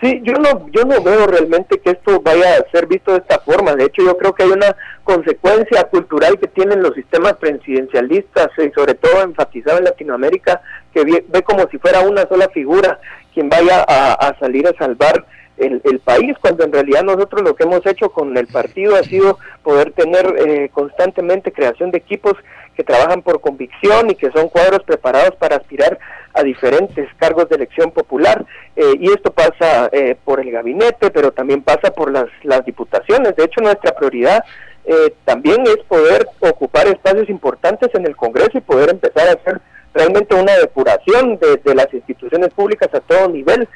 Sí, 0.00 0.18
yo 0.24 0.32
no, 0.34 0.66
yo 0.70 0.84
no 0.84 1.02
veo 1.02 1.26
realmente 1.26 1.78
que 1.78 1.90
esto 1.90 2.22
vaya 2.22 2.56
a 2.56 2.70
ser 2.70 2.86
visto 2.86 3.12
de 3.12 3.18
esta 3.18 3.38
forma. 3.40 3.74
De 3.74 3.84
hecho, 3.84 4.02
yo 4.02 4.16
creo 4.16 4.34
que 4.34 4.44
hay 4.44 4.50
una 4.50 4.74
consecuencia 5.04 5.84
cultural 5.84 6.38
que 6.38 6.46
tienen 6.46 6.82
los 6.82 6.94
sistemas 6.94 7.34
presidencialistas 7.34 8.48
y 8.56 8.70
sobre 8.70 8.94
todo 8.94 9.22
enfatizado 9.22 9.76
en 9.76 9.84
Latinoamérica, 9.84 10.62
que 10.94 11.04
ve, 11.04 11.42
como 11.42 11.68
si 11.68 11.76
fuera 11.76 12.00
una 12.00 12.26
sola 12.28 12.48
figura 12.48 12.98
quien 13.34 13.50
vaya 13.50 13.84
a, 13.86 14.34
salir 14.40 14.66
a 14.66 14.72
salvar 14.78 15.26
el, 15.58 16.00
país, 16.02 16.34
cuando 16.40 16.64
en 16.64 16.72
realidad 16.72 17.02
nosotros 17.02 17.42
lo 17.42 17.54
que 17.54 17.64
hemos 17.64 17.84
hecho 17.84 18.10
con 18.10 18.34
el 18.38 18.46
partido 18.46 18.96
ha 18.96 19.02
sido 19.02 19.38
poder 19.62 19.92
tener 19.92 20.34
eh, 20.38 20.70
constantemente 20.72 21.52
creación 21.52 21.90
de 21.90 21.98
equipos 21.98 22.32
que 22.74 22.82
trabajan 22.82 23.20
por 23.20 23.42
convicción 23.42 24.08
y 24.08 24.14
que 24.14 24.30
son 24.30 24.48
cuadros 24.48 24.82
preparados 24.84 25.36
para 25.36 25.56
aspirar 25.56 25.98
a 26.34 26.42
diferentes 26.42 27.08
cargos 27.16 27.48
de 27.48 27.56
elección 27.56 27.90
popular. 27.90 28.44
Eh, 28.76 28.94
y 28.98 29.10
esto 29.10 29.32
pasa 29.32 29.88
eh, 29.92 30.16
por 30.24 30.40
el 30.40 30.50
gabinete, 30.50 31.10
pero 31.10 31.32
también 31.32 31.62
pasa 31.62 31.90
por 31.90 32.10
las, 32.10 32.26
las 32.42 32.64
diputaciones. 32.64 33.36
De 33.36 33.44
hecho, 33.44 33.60
nuestra 33.60 33.92
prioridad 33.92 34.44
eh, 34.84 35.14
también 35.24 35.62
es 35.62 35.78
poder 35.88 36.26
ocupar 36.40 36.86
espacios 36.86 37.28
importantes 37.28 37.90
en 37.94 38.06
el 38.06 38.16
Congreso 38.16 38.58
y 38.58 38.62
poder 38.62 38.90
empezar 38.90 39.28
a 39.28 39.32
hacer 39.32 39.60
realmente 39.92 40.36
una 40.36 40.56
depuración 40.56 41.38
de, 41.38 41.74
las 41.74 41.92
instituciones 41.92 42.50
públicas 42.54 42.88
a 42.94 43.00
todo 43.00 43.28
nivel. 43.28 43.68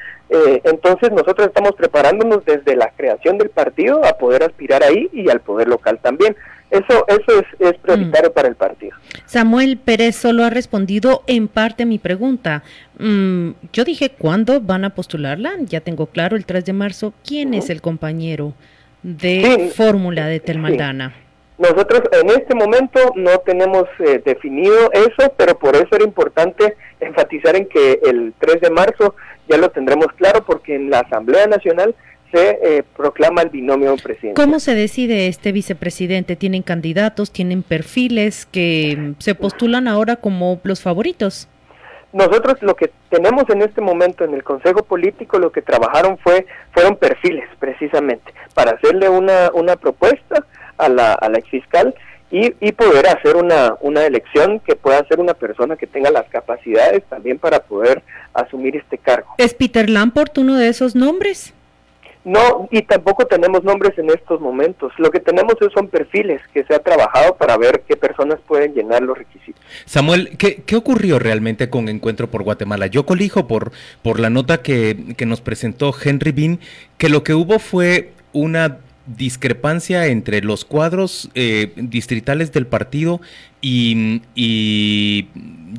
entonces 0.63 1.11
nosotros 1.11 1.47
estamos 1.47 1.73
preparándonos 1.73 2.45
desde 2.45 2.77
la 2.77 2.89
creación 2.95 3.37
del 3.37 3.49
partido 3.49 4.01
a 4.05 4.17
poder 4.17 4.43
aspirar 4.43 4.81
ahí 4.81 5.09
y 5.11 5.29
al 5.29 5.41
poder 5.41 5.67
local 5.67 5.99
también. 6.01 6.37
Eso, 6.75 7.05
eso 7.07 7.45
es, 7.59 7.77
prioritario 7.77 8.29
mm. 8.29 8.33
para 8.33 8.47
el 8.49 8.55
partido. 8.55 8.97
Samuel 9.25 9.77
Pérez 9.77 10.15
solo 10.15 10.43
ha 10.43 10.49
respondido 10.49 11.23
en 11.27 11.47
parte 11.47 11.83
a 11.83 11.85
mi 11.85 11.99
pregunta. 11.99 12.63
Mm, 12.99 13.51
yo 13.71 13.85
dije, 13.85 14.09
¿cuándo 14.09 14.59
van 14.59 14.83
a 14.83 14.89
postularla? 14.89 15.53
Ya 15.61 15.79
tengo 15.79 16.07
claro, 16.07 16.35
el 16.35 16.45
3 16.45 16.65
de 16.65 16.73
marzo. 16.73 17.13
¿Quién 17.25 17.53
es 17.53 17.69
el 17.69 17.81
compañero 17.81 18.53
de 19.03 19.71
fórmula 19.75 20.27
de 20.27 20.39
Telmaldana? 20.41 21.15
Nosotros 21.57 22.01
en 22.11 22.29
este 22.31 22.53
momento 22.53 22.99
no 23.15 23.37
tenemos 23.39 23.85
eh, 23.99 24.21
definido 24.25 24.91
eso, 24.91 25.31
pero 25.37 25.57
por 25.57 25.75
eso 25.75 25.87
era 25.93 26.03
importante 26.03 26.75
enfatizar 26.99 27.55
en 27.55 27.67
que 27.67 28.01
el 28.03 28.33
3 28.39 28.61
de 28.61 28.69
marzo 28.69 29.15
ya 29.47 29.57
lo 29.57 29.69
tendremos 29.69 30.07
claro 30.17 30.43
porque 30.45 30.75
en 30.75 30.89
la 30.89 30.99
Asamblea 30.99 31.47
Nacional 31.47 31.95
se 32.35 32.59
eh, 32.61 32.83
proclama 32.95 33.41
el 33.43 33.49
binomio 33.49 33.95
presidencial. 33.95 34.35
¿Cómo 34.35 34.59
se 34.59 34.75
decide 34.75 35.27
este 35.27 35.53
vicepresidente? 35.53 36.35
¿Tienen 36.35 36.63
candidatos, 36.63 37.31
tienen 37.31 37.63
perfiles 37.63 38.45
que 38.45 39.13
se 39.19 39.35
postulan 39.35 39.87
ahora 39.87 40.17
como 40.17 40.59
los 40.63 40.81
favoritos? 40.81 41.47
Nosotros 42.11 42.57
lo 42.61 42.75
que 42.75 42.91
tenemos 43.09 43.43
en 43.49 43.61
este 43.61 43.81
momento 43.81 44.23
en 44.23 44.33
el 44.33 44.43
Consejo 44.43 44.83
Político, 44.83 45.39
lo 45.39 45.51
que 45.51 45.61
trabajaron 45.61 46.17
fue 46.17 46.45
fueron 46.73 46.95
perfiles 46.97 47.45
precisamente 47.59 48.33
para 48.53 48.71
hacerle 48.71 49.09
una, 49.09 49.51
una 49.53 49.75
propuesta 49.75 50.45
a 50.77 50.89
la, 50.89 51.13
a 51.13 51.29
la 51.29 51.37
exfiscal 51.37 51.95
y, 52.31 52.53
y 52.59 52.71
poder 52.71 53.07
hacer 53.07 53.35
una, 53.35 53.75
una 53.81 54.05
elección 54.05 54.59
que 54.59 54.75
pueda 54.75 55.05
ser 55.07 55.19
una 55.19 55.33
persona 55.33 55.75
que 55.75 55.87
tenga 55.87 56.09
las 56.09 56.27
capacidades 56.29 57.03
también 57.09 57.37
para 57.37 57.59
poder 57.59 58.01
asumir 58.33 58.75
este 58.75 58.97
cargo. 58.97 59.35
¿Es 59.37 59.53
Peter 59.53 59.89
Lamport 59.89 60.37
uno 60.37 60.55
de 60.55 60.67
esos 60.67 60.95
nombres? 60.95 61.53
No, 62.25 62.67
y 62.71 62.81
tampoco 62.81 63.27
tenemos 63.27 63.63
nombres 63.63 63.97
en 63.99 64.09
estos 64.09 64.41
momentos. 64.41 64.91
Lo 64.97 65.11
que 65.11 65.19
tenemos 65.19 65.55
son 65.71 65.87
perfiles 65.87 66.41
que 66.53 66.63
se 66.63 66.73
ha 66.73 66.79
trabajado 66.79 67.35
para 67.35 67.55
ver 67.55 67.83
qué 67.87 67.95
personas 67.95 68.39
pueden 68.47 68.73
llenar 68.73 69.03
los 69.03 69.15
requisitos. 69.15 69.61
Samuel, 69.85 70.35
¿qué, 70.39 70.63
qué 70.65 70.75
ocurrió 70.75 71.19
realmente 71.19 71.69
con 71.69 71.87
Encuentro 71.87 72.31
por 72.31 72.41
Guatemala? 72.41 72.87
Yo 72.87 73.05
colijo 73.05 73.47
por, 73.47 73.71
por 74.01 74.19
la 74.19 74.31
nota 74.31 74.63
que, 74.63 75.13
que 75.15 75.27
nos 75.27 75.41
presentó 75.41 75.93
Henry 76.03 76.31
Bean, 76.31 76.59
que 76.97 77.09
lo 77.09 77.23
que 77.23 77.35
hubo 77.35 77.59
fue 77.59 78.09
una 78.33 78.79
discrepancia 79.05 80.07
entre 80.07 80.41
los 80.41 80.65
cuadros 80.65 81.29
eh, 81.35 81.71
distritales 81.75 82.51
del 82.51 82.65
partido 82.65 83.21
y, 83.67 85.27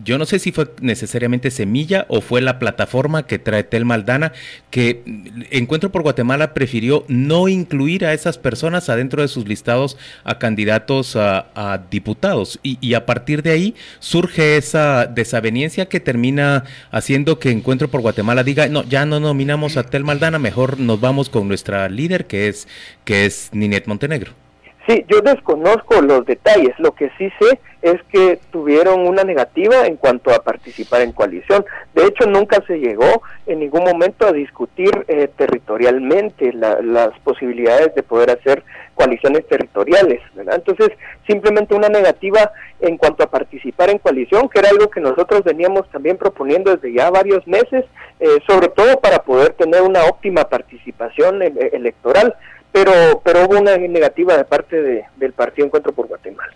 yo 0.04 0.18
no 0.18 0.26
sé 0.26 0.38
si 0.38 0.52
fue 0.52 0.70
necesariamente 0.80 1.50
Semilla 1.50 2.06
o 2.08 2.20
fue 2.20 2.40
la 2.40 2.58
plataforma 2.58 3.26
que 3.26 3.38
trae 3.38 3.64
Tel 3.64 3.84
Maldana, 3.84 4.32
que 4.70 5.02
Encuentro 5.50 5.90
por 5.90 6.02
Guatemala 6.02 6.54
prefirió 6.54 7.04
no 7.08 7.48
incluir 7.48 8.04
a 8.04 8.12
esas 8.12 8.38
personas 8.38 8.88
adentro 8.88 9.22
de 9.22 9.28
sus 9.28 9.48
listados 9.48 9.96
a 10.24 10.38
candidatos 10.38 11.16
a, 11.16 11.80
diputados. 11.90 12.58
Y, 12.62 12.94
a 12.94 13.06
partir 13.06 13.42
de 13.42 13.50
ahí 13.50 13.74
surge 14.00 14.56
esa 14.56 15.06
desaveniencia 15.06 15.86
que 15.86 16.00
termina 16.00 16.64
haciendo 16.90 17.38
que 17.38 17.50
Encuentro 17.50 17.88
por 17.88 18.00
Guatemala 18.00 18.42
diga, 18.42 18.68
no, 18.68 18.84
ya 18.84 19.06
no 19.06 19.20
nominamos 19.20 19.76
a 19.76 19.84
Tel 19.84 20.04
Maldana, 20.04 20.38
mejor 20.38 20.80
nos 20.80 21.00
vamos 21.00 21.30
con 21.30 21.48
nuestra 21.48 21.88
líder 21.88 22.26
que 22.26 22.48
es, 22.48 22.68
que 23.04 23.26
es 23.26 23.50
Ninet 23.52 23.86
Montenegro. 23.86 24.45
Sí, 24.86 25.04
yo 25.08 25.20
desconozco 25.20 26.00
los 26.00 26.24
detalles. 26.26 26.78
Lo 26.78 26.92
que 26.92 27.10
sí 27.18 27.28
sé 27.40 27.58
es 27.82 28.00
que 28.04 28.38
tuvieron 28.52 29.06
una 29.06 29.24
negativa 29.24 29.86
en 29.86 29.96
cuanto 29.96 30.32
a 30.32 30.42
participar 30.42 31.02
en 31.02 31.12
coalición. 31.12 31.64
De 31.94 32.04
hecho, 32.04 32.26
nunca 32.26 32.62
se 32.66 32.78
llegó 32.78 33.22
en 33.46 33.60
ningún 33.60 33.84
momento 33.84 34.26
a 34.26 34.32
discutir 34.32 35.04
eh, 35.08 35.28
territorialmente 35.36 36.52
las 36.52 37.18
posibilidades 37.20 37.94
de 37.94 38.02
poder 38.02 38.30
hacer 38.30 38.62
coaliciones 38.94 39.46
territoriales. 39.46 40.20
Entonces, 40.36 40.90
simplemente 41.26 41.74
una 41.74 41.88
negativa 41.88 42.50
en 42.80 42.96
cuanto 42.96 43.24
a 43.24 43.30
participar 43.30 43.90
en 43.90 43.98
coalición, 43.98 44.48
que 44.48 44.60
era 44.60 44.70
algo 44.70 44.88
que 44.88 45.00
nosotros 45.00 45.42
veníamos 45.44 45.88
también 45.90 46.16
proponiendo 46.16 46.74
desde 46.74 46.92
ya 46.92 47.10
varios 47.10 47.46
meses, 47.46 47.84
eh, 48.20 48.26
sobre 48.48 48.68
todo 48.68 49.00
para 49.00 49.18
poder 49.18 49.52
tener 49.54 49.82
una 49.82 50.04
óptima 50.04 50.44
participación 50.44 51.42
eh, 51.42 51.52
electoral 51.72 52.34
pero, 52.72 53.22
pero 53.24 53.46
hubo 53.46 53.58
una 53.58 53.76
negativa 53.76 54.36
de 54.36 54.44
parte 54.44 54.80
de, 54.80 55.04
del 55.16 55.32
Partido 55.32 55.66
Encuentro 55.66 55.92
por 55.92 56.08
Guatemala. 56.08 56.52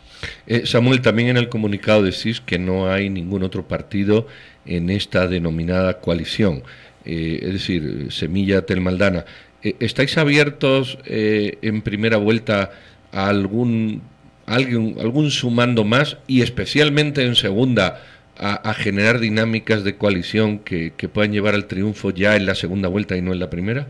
Eh, 0.47 0.67
Samuel, 0.67 1.01
también 1.01 1.29
en 1.29 1.37
el 1.37 1.49
comunicado 1.49 2.03
decís 2.03 2.41
que 2.41 2.59
no 2.59 2.91
hay 2.91 3.09
ningún 3.09 3.43
otro 3.43 3.67
partido 3.67 4.27
en 4.67 4.91
esta 4.91 5.29
denominada 5.29 6.01
coalición, 6.01 6.63
eh, 7.05 7.41
es 7.43 7.53
decir, 7.53 8.13
Semilla 8.13 8.67
Telmaldana. 8.67 9.25
Eh, 9.63 9.77
¿Estáis 9.81 10.17
abiertos 10.19 10.99
en 11.07 11.83
primera 11.83 12.17
vuelta 12.17 12.71
a 13.13 13.29
algún, 13.29 14.03
algún, 14.47 14.97
algún 15.01 15.31
sumando 15.31 15.85
más 15.85 16.19
y 16.27 16.43
especialmente 16.43 17.25
en 17.25 17.35
segunda 17.35 18.03
a, 18.37 18.73
generar 18.73 19.21
dinámicas 19.21 19.85
de 19.85 19.97
coalición 19.97 20.61
que 20.61 20.93
puedan 21.13 21.33
llevar 21.33 21.55
al 21.55 21.67
triunfo 21.67 22.11
ya 22.11 22.37
en 22.37 22.47
la 22.47 22.55
segunda 22.55 22.89
vuelta 22.89 23.17
y 23.17 23.23
no 23.23 23.35
en 23.35 23.39
la 23.41 23.51
primera? 23.51 23.87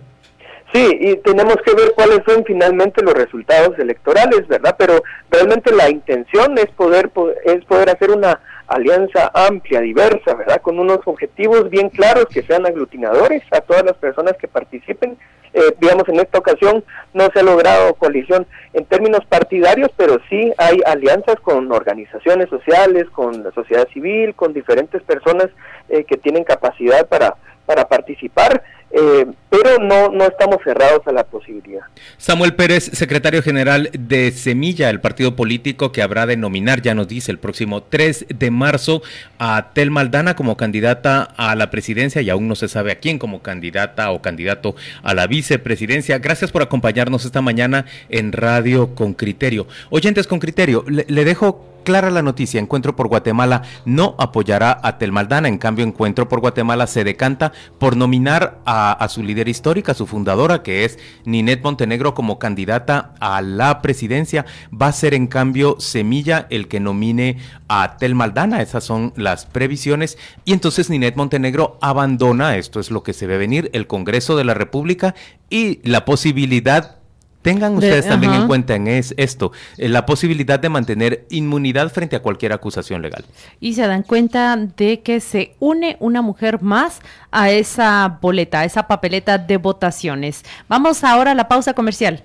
Sí, 0.72 0.98
y 1.00 1.16
tenemos 1.16 1.56
que 1.64 1.74
ver 1.74 1.92
cuáles 1.96 2.20
son 2.24 2.44
finalmente 2.44 3.02
los 3.02 3.14
resultados 3.14 3.76
electorales, 3.78 4.46
¿verdad? 4.46 4.76
Pero 4.78 5.02
realmente 5.28 5.72
la 5.74 5.90
intención 5.90 6.56
es 6.58 6.66
poder 6.76 7.10
es 7.44 7.64
poder 7.64 7.90
hacer 7.90 8.12
una 8.12 8.40
alianza 8.68 9.32
amplia, 9.34 9.80
diversa, 9.80 10.34
¿verdad? 10.34 10.62
Con 10.62 10.78
unos 10.78 11.00
objetivos 11.04 11.68
bien 11.70 11.88
claros 11.88 12.26
que 12.26 12.42
sean 12.42 12.66
aglutinadores 12.66 13.42
a 13.50 13.60
todas 13.62 13.84
las 13.84 13.96
personas 13.96 14.36
que 14.36 14.46
participen. 14.46 15.18
Eh, 15.52 15.74
digamos, 15.80 16.08
en 16.08 16.20
esta 16.20 16.38
ocasión 16.38 16.84
no 17.12 17.28
se 17.34 17.40
ha 17.40 17.42
logrado 17.42 17.94
coalición 17.94 18.46
en 18.72 18.84
términos 18.84 19.24
partidarios, 19.28 19.90
pero 19.96 20.20
sí 20.28 20.52
hay 20.56 20.78
alianzas 20.86 21.34
con 21.40 21.72
organizaciones 21.72 22.48
sociales, 22.48 23.06
con 23.10 23.42
la 23.42 23.50
sociedad 23.50 23.88
civil, 23.88 24.36
con 24.36 24.52
diferentes 24.52 25.02
personas 25.02 25.48
eh, 25.88 26.04
que 26.04 26.16
tienen 26.16 26.44
capacidad 26.44 27.08
para, 27.08 27.34
para 27.66 27.88
participar. 27.88 28.62
Eh, 28.92 29.26
pero 29.62 29.78
no, 29.78 30.08
no 30.10 30.24
estamos 30.24 30.58
cerrados 30.64 31.00
a 31.06 31.12
la 31.12 31.24
posibilidad. 31.24 31.82
Samuel 32.16 32.54
Pérez, 32.54 32.90
secretario 32.92 33.42
general 33.42 33.90
de 33.92 34.30
Semilla, 34.32 34.90
el 34.90 35.00
partido 35.00 35.36
político 35.36 35.92
que 35.92 36.02
habrá 36.02 36.26
de 36.26 36.36
nominar, 36.36 36.82
ya 36.82 36.94
nos 36.94 37.08
dice, 37.08 37.30
el 37.32 37.38
próximo 37.38 37.82
3 37.82 38.26
de 38.28 38.50
marzo 38.50 39.02
a 39.38 39.70
Tel 39.72 39.90
Maldana 39.90 40.36
como 40.36 40.56
candidata 40.56 41.22
a 41.36 41.54
la 41.56 41.70
presidencia 41.70 42.22
y 42.22 42.30
aún 42.30 42.48
no 42.48 42.54
se 42.54 42.68
sabe 42.68 42.92
a 42.92 42.98
quién 42.98 43.18
como 43.18 43.42
candidata 43.42 44.10
o 44.12 44.22
candidato 44.22 44.74
a 45.02 45.14
la 45.14 45.26
vicepresidencia. 45.26 46.18
Gracias 46.18 46.50
por 46.50 46.62
acompañarnos 46.62 47.24
esta 47.24 47.42
mañana 47.42 47.86
en 48.08 48.32
Radio 48.32 48.94
con 48.94 49.14
Criterio. 49.14 49.66
Oyentes 49.90 50.26
con 50.26 50.38
Criterio, 50.38 50.84
le 50.88 51.24
dejo 51.24 51.69
clara 51.90 52.10
la 52.10 52.22
noticia, 52.22 52.60
Encuentro 52.60 52.94
por 52.94 53.08
Guatemala 53.08 53.62
no 53.84 54.14
apoyará 54.16 54.78
a 54.80 54.96
Telmaldana, 54.96 55.48
en 55.48 55.58
cambio 55.58 55.84
Encuentro 55.84 56.28
por 56.28 56.38
Guatemala 56.38 56.86
se 56.86 57.02
decanta 57.02 57.50
por 57.80 57.96
nominar 57.96 58.60
a, 58.64 59.04
su 59.10 59.24
líder 59.24 59.48
histórica, 59.48 59.92
su 59.92 60.06
fundadora, 60.06 60.62
que 60.62 60.84
es 60.84 61.00
Ninette 61.24 61.64
Montenegro 61.64 62.14
como 62.14 62.38
candidata 62.38 63.14
a 63.18 63.42
la 63.42 63.82
presidencia. 63.82 64.46
Va 64.72 64.86
a 64.86 64.92
ser 64.92 65.14
en 65.14 65.26
cambio 65.26 65.80
Semilla 65.80 66.46
el 66.50 66.68
que 66.68 66.78
nomine 66.78 67.38
a 67.66 67.96
Telmaldana, 67.96 68.62
esas 68.62 68.84
son 68.84 69.12
las 69.16 69.46
previsiones, 69.46 70.16
y 70.44 70.52
entonces 70.52 70.90
Ninette 70.90 71.16
Montenegro 71.16 71.76
abandona, 71.80 72.56
esto 72.56 72.78
es 72.78 72.92
lo 72.92 73.02
que 73.02 73.14
se 73.14 73.26
ve 73.26 73.36
venir, 73.36 73.68
el 73.72 73.88
Congreso 73.88 74.36
de 74.36 74.44
la 74.44 74.54
República 74.54 75.16
y 75.48 75.80
la 75.82 76.04
posibilidad 76.04 76.99
Tengan 77.42 77.74
ustedes 77.74 78.06
también 78.06 78.34
en 78.34 78.46
cuenta 78.46 78.74
en 78.74 78.86
es, 78.86 79.14
esto, 79.16 79.52
eh, 79.78 79.88
la 79.88 80.04
posibilidad 80.04 80.60
de 80.60 80.68
mantener 80.68 81.26
inmunidad 81.30 81.90
frente 81.90 82.16
a 82.16 82.20
cualquier 82.20 82.52
acusación 82.52 83.00
legal. 83.00 83.24
Y 83.60 83.74
se 83.74 83.86
dan 83.86 84.02
cuenta 84.02 84.56
de 84.56 85.00
que 85.00 85.20
se 85.20 85.54
une 85.58 85.96
una 86.00 86.20
mujer 86.20 86.60
más 86.60 87.00
a 87.30 87.50
esa 87.50 88.18
boleta, 88.20 88.60
a 88.60 88.64
esa 88.64 88.86
papeleta 88.86 89.38
de 89.38 89.56
votaciones. 89.56 90.44
Vamos 90.68 91.02
ahora 91.02 91.30
a 91.30 91.34
la 91.34 91.48
pausa 91.48 91.72
comercial. 91.72 92.22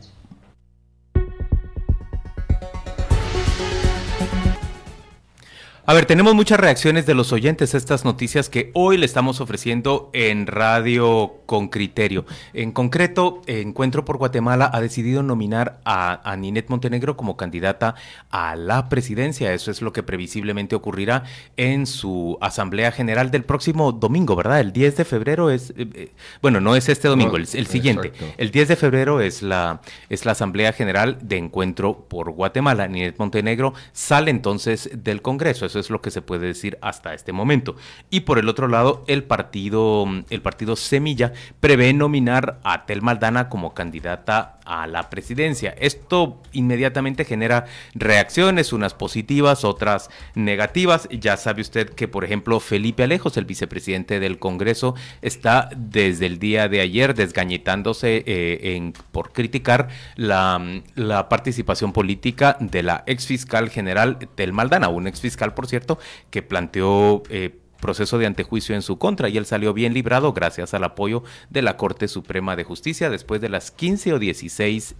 A 5.87 5.93
ver, 5.93 6.07
tenemos 6.07 6.33
muchas 6.33 6.59
reacciones 6.59 7.05
de 7.05 7.13
los 7.13 7.31
oyentes 7.31 7.75
a 7.75 7.77
estas 7.77 8.05
noticias 8.05 8.49
que 8.49 8.71
hoy 8.73 8.97
le 8.97 9.05
estamos 9.05 9.39
ofreciendo 9.39 10.09
en 10.13 10.47
Radio 10.47 11.41
con 11.45 11.67
Criterio. 11.67 12.25
En 12.53 12.71
concreto, 12.71 13.43
Encuentro 13.45 14.03
por 14.03 14.17
Guatemala 14.17 14.67
ha 14.73 14.81
decidido 14.81 15.21
nominar 15.21 15.81
a, 15.85 16.27
a 16.27 16.35
Ninette 16.37 16.71
Montenegro 16.71 17.15
como 17.15 17.37
candidata 17.37 17.93
a 18.31 18.55
la 18.55 18.89
presidencia. 18.89 19.53
Eso 19.53 19.69
es 19.69 19.83
lo 19.83 19.93
que 19.93 20.01
previsiblemente 20.01 20.73
ocurrirá 20.73 21.23
en 21.55 21.85
su 21.85 22.39
Asamblea 22.41 22.91
General 22.91 23.29
del 23.29 23.43
próximo 23.43 23.91
domingo, 23.91 24.35
¿verdad? 24.35 24.61
El 24.61 24.73
10 24.73 24.97
de 24.97 25.05
febrero 25.05 25.51
es, 25.51 25.69
eh, 25.77 25.87
eh, 25.93 26.11
bueno, 26.41 26.59
no 26.61 26.75
es 26.75 26.89
este 26.89 27.09
domingo, 27.09 27.37
el, 27.37 27.45
siguiente. 27.45 28.11
El 28.39 28.49
10 28.49 28.69
de 28.69 28.75
febrero 28.75 29.21
es 29.21 29.43
la, 29.43 29.81
es 30.09 30.25
la 30.25 30.31
Asamblea 30.31 30.73
General 30.73 31.19
de 31.21 31.37
Encuentro 31.37 32.07
por 32.09 32.31
Guatemala. 32.31 32.87
Ninette 32.87 33.19
Montenegro 33.19 33.75
sale 33.93 34.31
entonces 34.31 34.89
del 34.91 35.21
Congreso 35.21 35.74
es 35.79 35.89
lo 35.89 36.01
que 36.01 36.11
se 36.11 36.21
puede 36.21 36.47
decir 36.47 36.77
hasta 36.81 37.13
este 37.13 37.31
momento. 37.31 37.75
Y 38.09 38.21
por 38.21 38.39
el 38.39 38.49
otro 38.49 38.67
lado, 38.67 39.03
el 39.07 39.23
partido, 39.23 40.05
el 40.29 40.41
partido 40.41 40.75
Semilla 40.75 41.33
prevé 41.59 41.93
nominar 41.93 42.59
a 42.63 42.85
Tel 42.85 43.01
Maldana 43.01 43.49
como 43.49 43.73
candidata 43.73 44.59
a 44.65 44.87
la 44.87 45.09
presidencia. 45.09 45.75
Esto 45.79 46.41
inmediatamente 46.51 47.23
genera 47.23 47.65
reacciones, 47.93 48.73
unas 48.73 48.93
positivas, 48.93 49.63
otras 49.63 50.09
negativas. 50.33 51.07
Ya 51.11 51.37
sabe 51.37 51.61
usted 51.61 51.91
que, 51.91 52.07
por 52.07 52.25
ejemplo, 52.25 52.59
Felipe 52.59 53.03
Alejos, 53.03 53.37
el 53.37 53.45
vicepresidente 53.45 54.19
del 54.19 54.39
Congreso, 54.39 54.95
está 55.21 55.69
desde 55.75 56.25
el 56.25 56.39
día 56.39 56.67
de 56.67 56.81
ayer 56.81 57.13
desgañitándose 57.13 58.23
eh, 58.25 58.75
en, 58.75 58.93
por 59.11 59.31
criticar 59.31 59.89
la, 60.15 60.81
la 60.95 61.29
participación 61.29 61.93
política 61.93 62.57
de 62.59 62.83
la 62.83 63.03
ex 63.05 63.27
fiscal 63.27 63.69
general 63.69 64.17
Tel 64.35 64.53
Maldana, 64.53 64.89
un 64.89 65.07
ex 65.07 65.21
fiscal 65.21 65.53
por 65.65 65.69
cierto, 65.71 65.97
que 66.29 66.43
planteó 66.43 67.23
eh, 67.29 67.57
proceso 67.81 68.19
de 68.19 68.27
antejuicio 68.27 68.75
en 68.75 68.83
su 68.83 68.99
contra 68.99 69.29
y 69.29 69.37
él 69.37 69.47
salió 69.47 69.73
bien 69.73 69.95
librado 69.95 70.31
gracias 70.31 70.75
al 70.75 70.83
apoyo 70.83 71.23
de 71.49 71.63
la 71.63 71.75
Corte 71.75 72.07
Suprema 72.07 72.55
de 72.55 72.63
Justicia 72.63 73.09
después 73.09 73.41
de 73.41 73.49
las 73.49 73.71
15 73.71 74.13
o 74.13 74.19
16... 74.19 74.95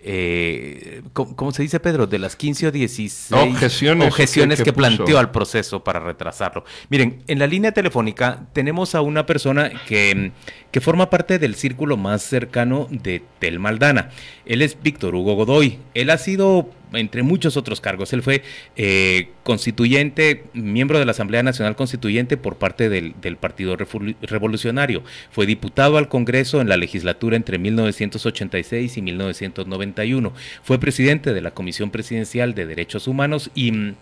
Eh, 0.00 1.02
¿cómo, 1.12 1.50
se 1.50 1.62
dice, 1.62 1.80
Pedro? 1.80 2.06
De 2.06 2.20
las 2.20 2.36
15 2.36 2.68
o 2.68 2.70
16 2.70 3.32
objeciones, 3.32 4.62
que, 4.62 4.72
planteó 4.72 5.18
al 5.18 5.32
proceso 5.32 5.82
para 5.82 5.98
retrasarlo. 5.98 6.64
Miren, 6.88 7.24
en 7.26 7.40
la 7.40 7.48
línea 7.48 7.72
telefónica 7.72 8.46
tenemos 8.52 8.94
a 8.94 9.00
una 9.00 9.26
persona 9.26 9.72
que, 9.88 10.30
que 10.70 10.80
forma 10.80 11.10
parte 11.10 11.40
del 11.40 11.56
círculo 11.56 11.96
más 11.96 12.22
cercano 12.22 12.86
de 12.90 13.24
Tel 13.40 13.58
Maldana. 13.58 14.10
Él 14.46 14.62
es 14.62 14.80
Víctor 14.80 15.16
Hugo 15.16 15.34
Godoy. 15.34 15.80
Él 15.94 16.10
ha 16.10 16.18
sido 16.18 16.70
entre 16.92 17.22
muchos 17.22 17.56
otros 17.56 17.80
cargos. 17.80 18.12
Él 18.12 18.22
fue 18.22 18.42
eh, 18.76 19.30
constituyente, 19.42 20.44
miembro 20.54 20.98
de 20.98 21.04
la 21.04 21.12
Asamblea 21.12 21.42
Nacional 21.42 21.76
Constituyente 21.76 22.36
por 22.36 22.56
parte 22.56 22.88
del, 22.88 23.14
Partido 23.36 23.76
Revolucionario. 23.76 25.02
Fue 25.30 25.46
diputado 25.46 25.98
al 25.98 26.08
Congreso 26.08 26.60
en 26.60 26.68
la 26.68 26.76
legislatura 26.76 27.36
entre 27.36 27.58
1986 27.58 28.96
y 28.96 29.02
1991. 29.02 30.32
Fue 30.62 30.78
presidente 30.78 31.32
de 31.32 31.40
la 31.40 31.52
Comisión 31.52 31.90
Presidencial 31.90 32.54
de 32.54 32.66
Derechos 32.66 33.06
Humanos 33.06 33.50
y 33.54 33.94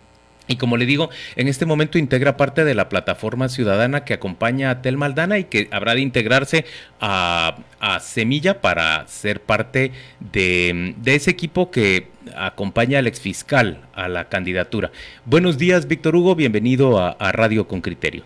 y 0.47 0.55
como 0.55 0.77
le 0.77 0.85
digo, 0.85 1.09
en 1.35 1.47
este 1.47 1.65
momento 1.65 1.97
integra 1.97 2.37
parte 2.37 2.63
de 2.63 2.73
la 2.73 2.89
plataforma 2.89 3.49
ciudadana 3.49 4.05
que 4.05 4.13
acompaña 4.13 4.69
a 4.69 4.81
Tel 4.81 4.97
Maldana 4.97 5.37
y 5.39 5.43
que 5.43 5.67
habrá 5.71 5.93
de 5.93 6.01
integrarse 6.01 6.65
a, 6.99 7.57
Semilla 8.01 8.61
para 8.61 9.05
ser 9.07 9.41
parte 9.41 9.91
de, 10.19 10.95
ese 11.05 11.31
equipo 11.31 11.69
que 11.69 12.07
acompaña 12.35 12.99
al 12.99 13.07
exfiscal 13.07 13.81
a 13.93 14.07
la 14.07 14.29
candidatura. 14.29 14.91
Buenos 15.25 15.57
días, 15.57 15.87
Víctor 15.87 16.15
Hugo, 16.15 16.35
bienvenido 16.35 16.99
a, 16.99 17.11
a 17.11 17.31
Radio 17.31 17.67
con 17.67 17.81
Criterio. 17.81 18.23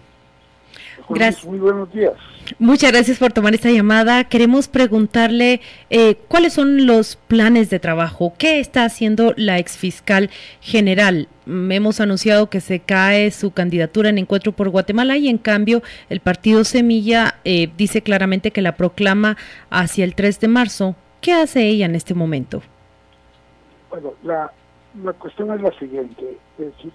Gracias. 1.14 1.46
Muy 1.46 1.60
buenos 1.60 1.92
días. 1.92 2.14
Muchas 2.60 2.92
gracias 2.92 3.18
por 3.18 3.32
tomar 3.32 3.54
esta 3.54 3.70
llamada. 3.70 4.24
Queremos 4.26 4.68
preguntarle 4.68 5.62
eh, 5.90 6.16
cuáles 6.28 6.54
son 6.54 6.86
los 6.86 7.16
planes 7.16 7.70
de 7.70 7.80
trabajo. 7.80 8.34
¿Qué 8.38 8.60
está 8.60 8.84
haciendo 8.86 9.34
la 9.38 9.58
exfiscal 9.58 10.30
general? 10.60 11.28
Mm, 11.46 11.72
hemos 11.72 12.00
anunciado 12.00 12.50
que 12.50 12.62
se 12.62 12.80
cae 12.80 13.32
su 13.32 13.52
candidatura 13.52 14.10
en 14.10 14.18
Encuentro 14.18 14.52
por 14.52 14.70
Guatemala 14.70 15.18
y 15.18 15.30
en 15.30 15.38
cambio 15.38 15.82
el 16.10 16.20
partido 16.20 16.64
Semilla 16.64 17.36
eh, 17.46 17.70
dice 17.78 18.02
claramente 18.02 18.52
que 18.52 18.62
la 18.62 18.76
proclama 18.76 19.38
hacia 19.70 20.04
el 20.04 20.16
3 20.16 20.40
de 20.40 20.48
marzo. 20.48 20.96
¿Qué 21.22 21.34
hace 21.34 21.68
ella 21.68 21.86
en 21.86 21.96
este 21.96 22.14
momento? 22.14 22.64
Bueno, 23.92 24.14
la, 24.24 24.52
la 25.04 25.14
cuestión 25.14 25.52
es 25.54 25.62
la 25.62 25.72
siguiente. 25.78 26.38
Es 26.58 26.66
decir, 26.66 26.92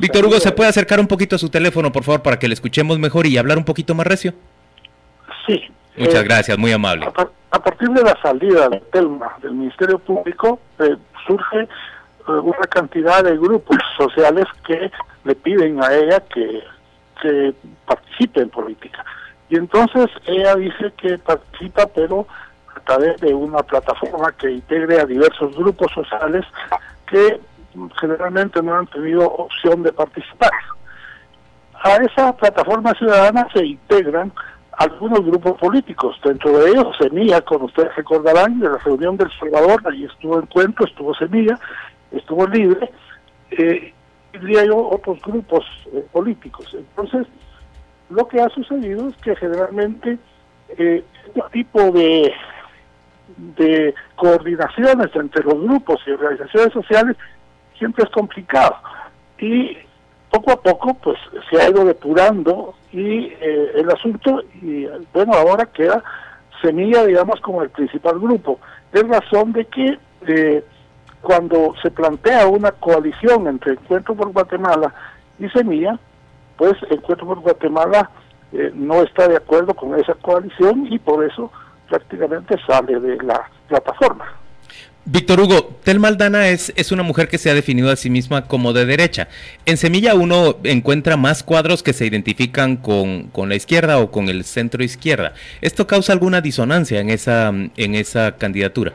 Víctor 0.00 0.24
Hugo, 0.24 0.40
¿se 0.40 0.52
puede 0.52 0.70
acercar 0.70 0.98
un 0.98 1.06
poquito 1.06 1.36
a 1.36 1.38
su 1.38 1.48
teléfono, 1.48 1.92
por 1.92 2.02
favor, 2.02 2.22
para 2.22 2.38
que 2.38 2.48
le 2.48 2.54
escuchemos 2.54 2.98
mejor 2.98 3.26
y 3.26 3.38
hablar 3.38 3.58
un 3.58 3.64
poquito 3.64 3.94
más 3.94 4.06
recio? 4.06 4.32
Sí. 5.46 5.62
Muchas 5.96 6.22
eh, 6.22 6.24
gracias, 6.24 6.58
muy 6.58 6.72
amable. 6.72 7.06
A, 7.50 7.58
partir 7.62 7.88
de 7.90 8.02
la 8.02 8.20
salida 8.20 8.68
del 8.68 8.82
Telma 8.92 9.36
del 9.40 9.52
Ministerio 9.52 9.98
Público, 9.98 10.58
eh, 10.80 10.96
surge 11.26 11.60
eh, 11.62 11.66
una 12.26 12.66
cantidad 12.68 13.22
de 13.22 13.36
grupos 13.36 13.78
sociales 13.96 14.46
que 14.66 14.90
le 15.24 15.34
piden 15.36 15.82
a 15.82 15.94
ella 15.94 16.20
que, 16.34 16.62
que 17.22 17.54
participe 17.86 18.40
en 18.40 18.50
política. 18.50 19.04
Y 19.48 19.56
entonces 19.56 20.06
ella 20.26 20.56
dice 20.56 20.92
que 20.96 21.18
participa, 21.18 21.86
pero 21.86 22.26
a 22.26 22.53
de 23.20 23.34
una 23.34 23.58
plataforma 23.58 24.32
que 24.32 24.50
integre 24.50 25.00
a 25.00 25.06
diversos 25.06 25.56
grupos 25.56 25.90
sociales 25.92 26.44
que 27.06 27.40
generalmente 28.00 28.62
no 28.62 28.74
han 28.76 28.86
tenido 28.86 29.26
opción 29.26 29.82
de 29.82 29.92
participar. 29.92 30.50
A 31.82 31.96
esa 31.96 32.34
plataforma 32.36 32.92
ciudadana 32.94 33.46
se 33.52 33.64
integran 33.64 34.32
algunos 34.78 35.24
grupos 35.24 35.58
políticos, 35.58 36.16
dentro 36.24 36.58
de 36.58 36.70
ellos 36.70 36.96
Semilla, 36.98 37.40
como 37.42 37.66
ustedes 37.66 37.94
recordarán, 37.94 38.58
de 38.58 38.68
la 38.68 38.78
reunión 38.78 39.16
del 39.16 39.30
Salvador, 39.38 39.82
ahí 39.86 40.04
estuvo 40.04 40.38
Encuentro, 40.38 40.86
estuvo 40.86 41.14
Semilla, 41.14 41.58
estuvo 42.10 42.46
Libre, 42.46 42.90
eh, 43.50 43.92
diría 44.32 44.64
yo, 44.64 44.88
otros 44.88 45.20
grupos 45.22 45.64
eh, 45.92 46.04
políticos. 46.12 46.66
Entonces, 46.74 47.26
lo 48.10 48.26
que 48.28 48.40
ha 48.40 48.48
sucedido 48.48 49.08
es 49.08 49.16
que 49.16 49.36
generalmente 49.36 50.18
eh, 50.76 51.04
este 51.26 51.42
tipo 51.52 51.90
de, 51.92 52.32
de 53.36 53.94
coordinaciones 54.16 55.08
entre 55.14 55.42
los 55.44 55.60
grupos 55.60 56.00
y 56.06 56.10
organizaciones 56.10 56.72
sociales 56.72 57.16
siempre 57.78 58.04
es 58.04 58.10
complicado. 58.10 58.76
Y 59.38 59.76
poco 60.30 60.52
a 60.52 60.56
poco 60.56 60.94
pues 60.94 61.18
se 61.50 61.60
ha 61.60 61.68
ido 61.68 61.84
depurando 61.84 62.74
y 62.92 63.26
eh, 63.40 63.72
el 63.74 63.90
asunto, 63.90 64.42
y 64.62 64.86
bueno, 65.12 65.32
ahora 65.34 65.66
queda 65.66 66.02
Semilla, 66.62 67.04
digamos, 67.04 67.40
como 67.40 67.62
el 67.62 67.70
principal 67.70 68.18
grupo. 68.18 68.58
Es 68.92 69.06
razón 69.06 69.52
de 69.52 69.64
que 69.66 69.98
eh, 70.26 70.64
cuando 71.20 71.74
se 71.82 71.90
plantea 71.90 72.46
una 72.46 72.72
coalición 72.72 73.48
entre 73.48 73.72
Encuentro 73.72 74.14
por 74.14 74.32
Guatemala 74.32 74.94
y 75.38 75.48
Semilla, 75.50 75.98
pues 76.56 76.74
Encuentro 76.90 77.26
por 77.26 77.40
Guatemala 77.40 78.10
eh, 78.52 78.70
no 78.74 79.02
está 79.02 79.28
de 79.28 79.36
acuerdo 79.36 79.74
con 79.74 79.98
esa 79.98 80.14
coalición 80.14 80.86
y 80.90 80.98
por 80.98 81.24
eso 81.24 81.50
prácticamente 81.88 82.56
sale 82.66 82.98
de 82.98 83.16
la 83.22 83.48
plataforma. 83.68 84.24
Víctor 85.06 85.40
Hugo, 85.40 85.70
Tel 85.84 86.00
Maldana 86.00 86.48
es, 86.48 86.72
es 86.76 86.90
una 86.90 87.02
mujer 87.02 87.28
que 87.28 87.36
se 87.36 87.50
ha 87.50 87.54
definido 87.54 87.90
a 87.90 87.96
sí 87.96 88.08
misma 88.08 88.46
como 88.46 88.72
de 88.72 88.86
derecha. 88.86 89.28
En 89.66 89.76
Semilla 89.76 90.14
uno 90.14 90.56
encuentra 90.64 91.18
más 91.18 91.42
cuadros 91.42 91.82
que 91.82 91.92
se 91.92 92.06
identifican 92.06 92.78
con, 92.78 93.24
con 93.24 93.50
la 93.50 93.54
izquierda 93.54 93.98
o 93.98 94.10
con 94.10 94.30
el 94.30 94.44
centro 94.44 94.82
izquierda. 94.82 95.34
¿Esto 95.60 95.86
causa 95.86 96.14
alguna 96.14 96.40
disonancia 96.40 97.00
en 97.00 97.10
esa, 97.10 97.48
en 97.48 97.94
esa 97.94 98.36
candidatura? 98.36 98.94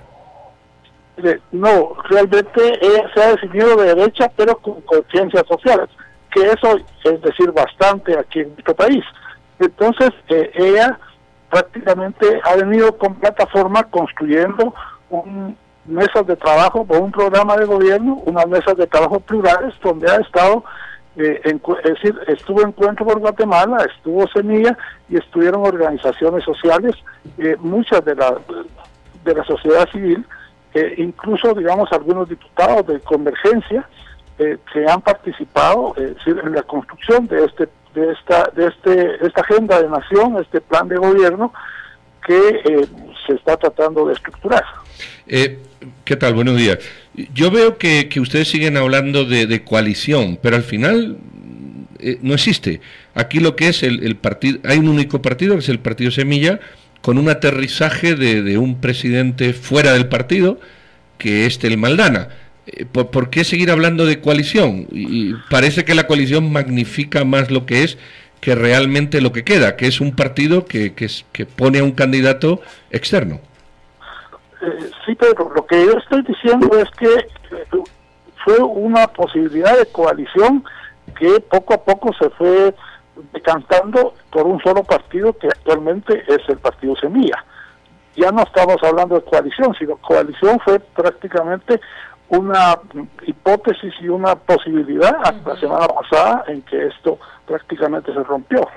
No, 1.52 1.96
realmente 2.10 2.80
se 3.14 3.22
ha 3.22 3.32
definido 3.32 3.76
de 3.76 3.94
derecha, 3.94 4.32
pero 4.36 4.58
con 4.58 4.82
conciencias 4.82 5.44
sociales, 5.48 5.90
que 6.32 6.42
eso 6.42 6.80
es 7.04 7.22
decir 7.22 7.52
bastante 7.52 8.18
aquí 8.18 8.40
en 8.40 8.50
nuestro 8.54 8.74
país. 8.74 9.04
Entonces, 9.60 10.12
eh, 10.30 10.50
ella 10.56 10.98
prácticamente 11.50 12.42
ha 12.44 12.56
venido 12.56 12.98
con 12.98 13.16
plataforma 13.16 13.84
construyendo 13.84 14.74
un, 15.10 15.58
mesas 15.90 16.26
de 16.26 16.36
trabajo 16.36 16.86
por 16.86 16.98
un 17.02 17.12
programa 17.12 17.58
de 17.58 17.66
gobierno, 17.66 18.22
unas 18.26 18.48
mesas 18.48 18.78
de 18.78 18.88
trabajo 18.88 19.20
plurales 19.20 19.74
donde 19.82 20.10
ha 20.10 20.18
estado, 20.18 20.64
eh, 21.18 21.42
es 21.44 21.84
decir, 21.84 22.18
estuvo 22.28 22.62
Encuentro 22.62 23.06
por 23.06 23.20
Guatemala, 23.20 23.86
estuvo 23.96 24.28
Semilla 24.28 24.78
y 25.10 25.18
estuvieron 25.18 25.66
organizaciones 25.66 26.44
sociales, 26.44 26.96
eh, 27.38 27.58
muchas 27.60 28.06
de 28.06 28.16
la, 28.16 28.38
de 29.24 29.34
la 29.34 29.44
sociedad 29.44 29.90
civil, 29.90 30.26
eh, 30.74 30.94
incluso, 30.98 31.54
digamos, 31.54 31.92
algunos 31.92 32.30
diputados 32.30 32.86
de 32.88 33.00
Convergencia 33.02 33.88
que 34.72 34.90
han 34.90 35.02
participado 35.02 35.94
en 35.98 36.56
la 36.56 36.64
construcción 36.64 37.28
de 37.28 37.44
este 37.44 37.68
de 38.00 38.14
esta 38.14 38.50
de 38.56 38.68
este 38.68 39.26
esta 39.26 39.42
agenda 39.42 39.82
de 39.82 39.90
nación, 39.90 40.38
este 40.40 40.62
plan 40.62 40.88
de 40.88 40.98
gobierno 40.98 41.54
que 42.26 42.88
se 43.26 43.34
está 43.34 43.58
tratando 43.58 44.06
de 44.06 44.14
estructurar. 44.14 44.64
Eh, 45.28 45.60
¿Qué 46.04 46.16
tal? 46.16 46.34
Buenos 46.34 46.58
días. 46.58 46.80
Yo 47.34 47.52
veo 47.52 47.78
que, 47.78 48.10
ustedes 48.20 48.48
siguen 48.48 48.78
hablando 48.78 49.26
de, 49.26 49.64
coalición, 49.64 50.40
pero 50.42 50.56
al 50.56 50.64
final 50.64 51.18
eh, 52.00 52.18
no 52.22 52.34
existe. 52.34 52.82
Aquí 53.16 53.40
lo 53.40 53.56
que 53.56 53.70
es 53.70 53.84
el, 53.84 54.16
partido, 54.16 54.60
hay 54.64 54.78
un 54.78 54.90
único 54.90 55.22
partido, 55.22 55.54
que 55.56 55.60
es 55.60 55.70
el 55.70 55.80
Partido 55.80 56.12
Semilla, 56.12 56.60
con 57.02 57.18
un 57.18 57.30
aterrizaje 57.30 58.16
de, 58.16 58.58
un 58.58 58.80
presidente 58.80 59.54
fuera 59.54 59.94
del 59.94 60.08
partido, 60.08 60.60
que 61.18 61.46
es 61.46 61.64
el 61.64 61.78
Maldana. 61.78 62.30
Eh, 62.72 62.86
¿Por, 62.86 63.30
qué 63.30 63.44
seguir 63.44 63.72
hablando 63.72 64.06
de 64.06 64.22
coalición? 64.22 64.88
Y 64.92 65.34
parece 65.50 65.86
que 65.86 65.96
la 65.96 66.08
coalición 66.08 66.52
magnifica 66.52 67.24
más 67.26 67.52
lo 67.52 67.66
que 67.66 67.84
es 67.84 67.98
que 68.42 68.56
realmente 68.56 69.22
lo 69.22 69.32
que 69.32 69.44
queda, 69.44 69.76
que 69.76 69.88
es 69.88 70.00
un 70.00 70.16
partido 70.16 70.66
que, 70.66 70.94
que 70.96 71.46
pone 71.46 71.80
a 71.80 71.84
un 71.84 71.92
candidato 71.92 72.62
externo. 72.90 73.42
Eh, 74.62 74.90
sí, 75.06 75.16
pero 75.16 75.52
lo 75.56 75.66
que 75.66 75.86
yo 75.86 75.94
estoy 75.98 76.22
diciendo 76.24 76.70
es 76.78 76.90
que 76.92 77.14
eh, 77.16 77.84
fue 78.44 78.58
una 78.60 79.08
posibilidad 79.08 79.78
de 79.78 79.86
coalición 79.88 80.64
que 81.18 81.40
poco 81.40 81.74
a 81.74 81.84
poco 81.84 82.14
se 82.14 82.30
fue 82.32 82.74
decantando 83.34 84.14
por 84.32 84.46
un 84.46 84.62
solo 84.62 84.84
partido 84.84 85.38
que 85.38 85.48
actualmente 85.48 86.24
es 86.28 86.40
el 86.48 86.58
Partido 86.58 86.96
Semilla. 86.98 87.44
Ya 88.16 88.32
no 88.32 88.44
estamos 88.44 88.78
hablando 88.84 89.16
de 89.16 89.26
coalición, 89.26 89.74
sino 89.78 89.98
coalición 89.98 90.60
fue 90.60 90.80
prácticamente 90.80 91.80
una 92.30 92.78
hipótesis 93.26 93.94
y 94.02 94.08
una 94.08 94.36
posibilidad 94.36 95.18
la 95.46 95.56
semana 95.60 95.88
pasada 95.88 96.44
en 96.48 96.62
que 96.64 96.88
esto 96.88 97.18
prácticamente 97.46 98.14
se 98.14 98.24
rompió. 98.24 98.68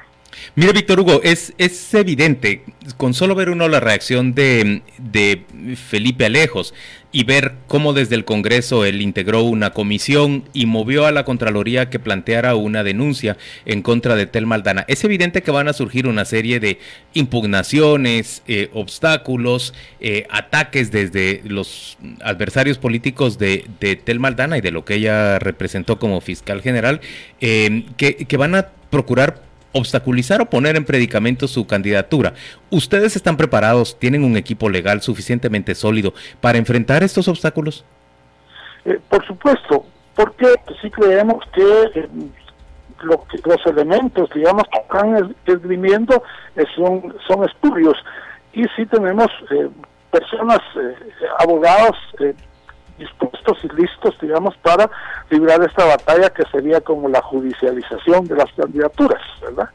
Mire, 0.55 0.73
Víctor 0.73 1.01
Hugo, 1.01 1.21
es, 1.23 1.55
es 1.59 1.95
evidente, 1.95 2.63
con 2.97 3.15
solo 3.15 3.35
ver 3.35 3.51
uno 3.51 3.69
la 3.69 3.81
reacción 3.81 4.35
de, 4.35 4.83
de, 4.99 5.43
Felipe 5.77 6.27
Alejos 6.27 6.75
y 7.11 7.25
ver 7.25 7.55
cómo 7.67 7.93
desde 7.93 8.15
el 8.15 8.25
Congreso 8.25 8.85
él 8.85 9.03
integró 9.03 9.43
una 9.43 9.71
comisión 9.71 10.45
y 10.53 10.67
movió 10.67 11.07
a 11.07 11.13
la 11.13 11.25
Contraloría 11.25 11.91
que 11.91 11.99
planteara 11.99 12.55
una 12.55 12.83
denuncia 12.85 13.37
en 13.67 13.83
contra 13.83 14.17
de 14.17 14.27
Tel 14.27 14.47
Maldana, 14.47 14.85
es 14.89 15.05
evidente 15.05 15.43
que 15.43 15.51
van 15.51 15.69
a 15.69 15.73
surgir 15.73 16.07
una 16.07 16.25
serie 16.25 16.59
de 16.61 16.79
impugnaciones, 17.15 18.43
eh, 18.47 18.71
obstáculos, 18.73 19.75
eh, 20.01 20.27
ataques 20.31 20.91
desde 20.91 21.43
los 21.45 21.99
adversarios 22.23 22.79
políticos 22.79 23.39
de, 23.39 23.67
de, 23.81 23.97
Tel 23.97 24.21
Maldana 24.21 24.59
y 24.59 24.61
de 24.61 24.71
lo 24.71 24.85
que 24.85 24.95
ella 24.95 25.39
representó 25.39 25.99
como 25.99 26.21
fiscal 26.21 26.63
general, 26.63 27.01
eh, 27.41 27.85
que, 27.97 28.17
que 28.17 28.37
van 28.37 28.55
a 28.55 28.69
procurar 28.91 29.52
obstaculizar 29.73 30.41
o 30.41 30.47
poner 30.47 30.77
en 30.77 30.85
predicamento 30.85 31.49
su 31.49 31.67
candidatura. 31.67 32.35
¿Ustedes 32.71 33.17
están 33.17 33.37
preparados, 33.37 33.99
tienen 33.99 34.25
un 34.25 34.37
equipo 34.37 34.69
legal 34.69 35.03
suficientemente 35.03 35.75
sólido 35.75 36.15
para 36.41 36.59
enfrentar 36.59 37.03
estos 37.03 37.29
obstáculos? 37.29 37.85
Eh, 38.85 38.99
por 39.09 39.25
supuesto, 39.27 39.87
porque 40.15 40.47
sí 40.81 40.91
creemos 40.91 41.45
que, 41.55 42.01
eh, 42.01 42.09
que 42.99 43.49
los 43.49 43.67
elementos, 43.67 44.29
digamos, 44.35 44.65
que 44.71 44.79
están 44.79 45.35
esgrimiendo 45.47 46.23
eh, 46.57 46.65
son, 46.77 47.15
son 47.27 47.45
espurios 47.45 47.97
y 48.53 48.65
sí 48.77 48.85
tenemos 48.87 49.29
personas, 50.11 50.59
abogados, 51.39 51.97
dispuestos 52.99 53.59
y 53.65 53.81
listos, 53.81 54.15
digamos, 54.21 54.57
para 54.59 54.91
librar 55.31 55.63
esta 55.63 55.85
batalla 55.85 56.31
que 56.31 56.45
sería 56.51 56.81
como 56.81 57.09
la 57.09 57.23
judicialización 57.23 58.27
de 58.27 58.37
las 58.37 58.53
candidaturas, 58.53 59.21
¿verdad? 59.41 59.69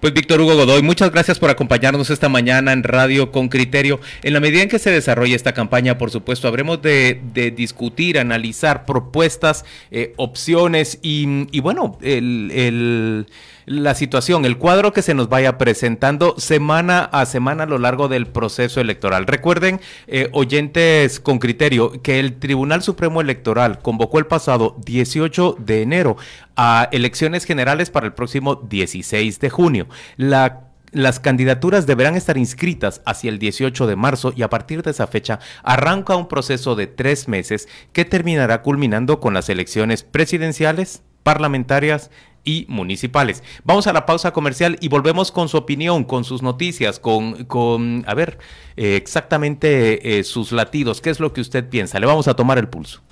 Pues 0.00 0.12
Víctor 0.12 0.40
Hugo 0.40 0.56
Godoy, 0.56 0.82
muchas 0.82 1.10
gracias 1.12 1.38
por 1.38 1.50
acompañarnos 1.50 2.10
esta 2.10 2.28
mañana 2.28 2.72
en 2.72 2.82
Radio 2.82 3.30
con 3.30 3.48
Criterio. 3.48 4.00
En 4.22 4.32
la 4.32 4.40
medida 4.40 4.62
en 4.62 4.68
que 4.68 4.78
se 4.78 4.90
desarrolle 4.90 5.36
esta 5.36 5.54
campaña, 5.54 5.98
por 5.98 6.10
supuesto, 6.10 6.48
habremos 6.48 6.82
de, 6.82 7.20
discutir, 7.56 8.18
analizar 8.18 8.86
propuestas, 8.86 9.64
eh, 9.90 10.14
opciones 10.16 10.98
y, 11.02 11.60
bueno, 11.60 11.96
el 12.02 13.26
la 13.68 13.94
situación, 13.94 14.44
el 14.44 14.58
cuadro 14.58 14.92
que 14.92 15.02
se 15.02 15.14
nos 15.14 15.28
vaya 15.28 15.58
presentando 15.58 16.34
semana 16.38 17.00
a 17.04 17.26
semana 17.26 17.64
a 17.64 17.66
lo 17.66 17.78
largo 17.78 18.08
del 18.08 18.26
proceso 18.26 18.80
electoral. 18.80 19.26
Recuerden, 19.26 19.80
eh, 20.06 20.28
oyentes 20.32 21.20
con 21.20 21.38
criterio, 21.38 22.02
que 22.02 22.18
el 22.18 22.38
Tribunal 22.38 22.82
Supremo 22.82 23.20
Electoral 23.20 23.80
convocó 23.80 24.18
el 24.18 24.26
pasado 24.26 24.76
18 24.84 25.56
de 25.58 25.82
enero 25.82 26.16
a 26.56 26.88
elecciones 26.92 27.44
generales 27.44 27.90
para 27.90 28.06
el 28.06 28.14
próximo 28.14 28.56
16 28.56 29.38
de 29.40 29.50
junio. 29.50 29.86
La 30.16 30.64
las 30.90 31.20
candidaturas 31.20 31.86
deberán 31.86 32.16
estar 32.16 32.38
inscritas 32.38 33.02
hacia 33.04 33.28
el 33.28 33.38
18 33.38 33.86
de 33.86 33.96
marzo 33.96 34.32
y 34.34 34.40
a 34.40 34.48
partir 34.48 34.82
de 34.82 34.92
esa 34.92 35.06
fecha 35.06 35.38
arranca 35.62 36.16
un 36.16 36.28
proceso 36.28 36.76
de 36.76 36.86
tres 36.86 37.28
meses 37.28 37.68
que 37.92 38.06
terminará 38.06 38.62
culminando 38.62 39.20
con 39.20 39.34
las 39.34 39.50
elecciones 39.50 40.02
presidenciales, 40.02 41.02
parlamentarias 41.22 42.10
y 42.48 42.64
municipales. 42.66 43.42
Vamos 43.62 43.86
a 43.88 43.92
la 43.92 44.06
pausa 44.06 44.32
comercial 44.32 44.78
y 44.80 44.88
volvemos 44.88 45.30
con 45.30 45.50
su 45.50 45.58
opinión, 45.58 46.04
con 46.04 46.24
sus 46.24 46.42
noticias, 46.42 46.98
con, 46.98 47.44
con 47.44 48.04
a 48.06 48.14
ver, 48.14 48.38
eh, 48.78 48.96
exactamente 48.96 50.18
eh, 50.18 50.24
sus 50.24 50.50
latidos. 50.52 51.02
¿Qué 51.02 51.10
es 51.10 51.20
lo 51.20 51.34
que 51.34 51.42
usted 51.42 51.68
piensa? 51.68 52.00
Le 52.00 52.06
vamos 52.06 52.26
a 52.26 52.32
tomar 52.32 52.56
el 52.56 52.68
pulso. 52.68 53.02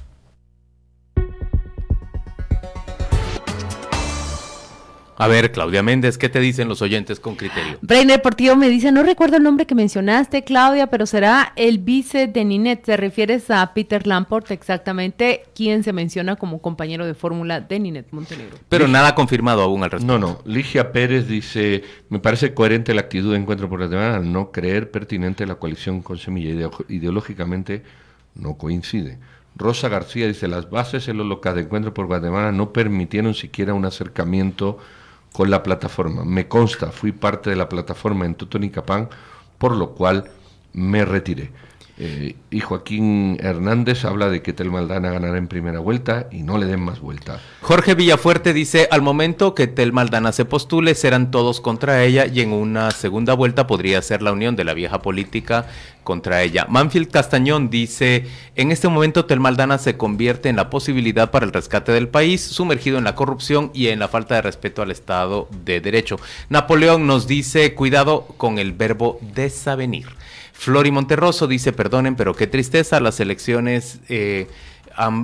A 5.19 5.29
ver, 5.29 5.51
Claudia 5.51 5.83
Méndez, 5.83 6.19
¿qué 6.19 6.29
te 6.29 6.41
dicen 6.41 6.69
los 6.69 6.83
oyentes 6.83 7.21
con 7.21 7.37
criterio? 7.37 7.79
Brainer 7.81 8.21
Portillo 8.21 8.55
me 8.55 8.69
dice, 8.69 8.93
no 8.93 9.03
recuerdo 9.03 9.39
el 9.39 9.43
nombre 9.43 9.67
que 9.67 9.75
mencionaste, 9.75 10.45
Claudia, 10.45 10.89
pero 10.89 11.07
será 11.07 11.55
el 11.57 11.79
vice 11.79 12.27
de 12.27 12.45
Ninet. 12.45 12.83
¿Te 12.83 12.99
refieres 12.99 13.51
a 13.51 13.73
Peter 13.73 14.07
Lamport, 14.07 14.51
exactamente, 14.51 15.45
quien 15.55 15.85
se 15.85 15.95
menciona 15.95 16.37
como 16.37 16.61
compañero 16.61 17.07
de 17.07 17.15
fórmula 17.15 17.61
de 17.61 17.81
Ninet 17.81 18.09
Montenegro? 18.11 18.59
Pero 18.69 18.89
nada 18.89 19.15
confirmado 19.15 19.63
aún 19.63 19.83
al 19.85 19.91
respecto. 19.91 20.19
No, 20.19 20.27
no. 20.27 20.43
Ligia 20.45 20.93
Pérez 20.93 21.27
dice, 21.27 21.83
me 22.11 22.19
parece 22.19 22.53
coherente 22.53 22.93
la 22.93 23.01
actitud 23.01 23.33
de 23.33 23.39
Encuentro 23.39 23.71
por 23.71 23.81
la 23.81 23.89
Semana 23.89 24.17
al 24.17 24.31
no 24.31 24.53
creer 24.53 24.91
pertinente 24.91 25.47
la 25.47 25.55
coalición 25.55 26.03
con 26.03 26.19
Semilla. 26.19 26.69
Ideológicamente 26.89 27.83
no 28.35 28.59
coincide. 28.59 29.19
Rosa 29.57 29.89
García 29.89 30.27
dice, 30.27 30.49
las 30.49 30.69
bases 30.69 31.09
en 31.09 31.17
los 31.17 31.27
locales 31.27 31.57
de 31.57 31.63
encuentro 31.63 31.95
por 31.95 32.07
Guatemala 32.07 32.53
no 32.53 32.75
permitieron 32.75 33.33
siquiera 33.33 33.73
un 33.73 33.87
acercamiento 33.87 34.79
con 35.37 35.51
la 35.51 35.63
plataforma. 35.63 36.25
Me 36.25 36.49
consta, 36.49 36.91
fui 36.91 37.13
parte 37.13 37.51
de 37.51 37.57
la 37.57 37.69
plataforma 37.69 38.25
en 38.25 38.37
Totonicapán, 38.37 39.11
por 39.59 39.77
lo 39.77 39.91
cual 39.91 40.31
me 40.73 41.05
retiré. 41.05 41.53
Eh, 41.99 42.37
y 42.51 42.61
Joaquín 42.61 43.39
Hernández 43.41 44.05
habla 44.05 44.29
de 44.29 44.43
que 44.43 44.53
Telmaldana 44.53 45.11
ganará 45.11 45.39
en 45.39 45.49
primera 45.49 45.79
vuelta 45.79 46.27
y 46.31 46.43
no 46.43 46.59
le 46.59 46.67
den 46.67 46.81
más 46.81 47.01
vuelta. 47.01 47.41
Jorge 47.63 47.95
Villafuerte 47.95 48.53
dice, 48.53 48.87
al 48.91 49.01
momento 49.01 49.55
que 49.55 49.67
Telmaldana 49.67 50.33
se 50.33 50.45
postule, 50.45 50.95
serán 50.95 51.31
todos 51.31 51.63
contra 51.63 52.05
ella 52.05 52.27
y 52.27 52.43
en 52.43 52.53
una 52.53 52.91
segunda 52.91 53.33
vuelta 53.33 53.67
podría 53.67 54.03
ser 54.03 54.21
la 54.21 54.33
unión 54.33 54.57
de 54.57 54.65
la 54.65 54.75
vieja 54.75 55.01
política 55.01 55.67
contra 56.05 56.43
ella. 56.43 56.67
Manfield 56.69 57.11
Castañón 57.11 57.71
dice, 57.71 58.27
en 58.55 58.73
este 58.73 58.89
momento 58.89 59.25
Telmaldana 59.25 59.79
se 59.79 59.97
convierte 59.97 60.51
en 60.51 60.57
la 60.57 60.69
posibilidad 60.69 61.31
para 61.31 61.47
el 61.47 61.53
rescate 61.53 61.93
del 61.93 62.09
país, 62.09 62.43
sumergido 62.43 62.99
en 62.99 63.05
la 63.05 63.15
corrupción 63.15 63.71
y 63.73 63.89
en 63.89 64.01
la 64.01 64.09
falta 64.09 64.35
de 64.35 64.43
respeto 64.43 64.83
al 64.83 64.91
Estado 64.91 65.49
de 65.65 65.81
Derecho. 65.81 66.21
Napoleón 66.51 67.07
nos 67.07 67.27
dice, 67.27 67.75
cuidado 67.75 68.27
con 68.37 68.59
el 68.59 68.73
verbo 68.73 69.19
desavenir. 69.35 70.07
Flori 70.59 70.91
Monterroso 70.91 71.47
dice, 71.47 71.73
perdonen, 71.73 72.17
pero 72.17 72.35
qué 72.35 72.47
tristeza, 72.47 72.99
las 72.99 73.21
elecciones 73.21 74.01
eh, 74.09 74.49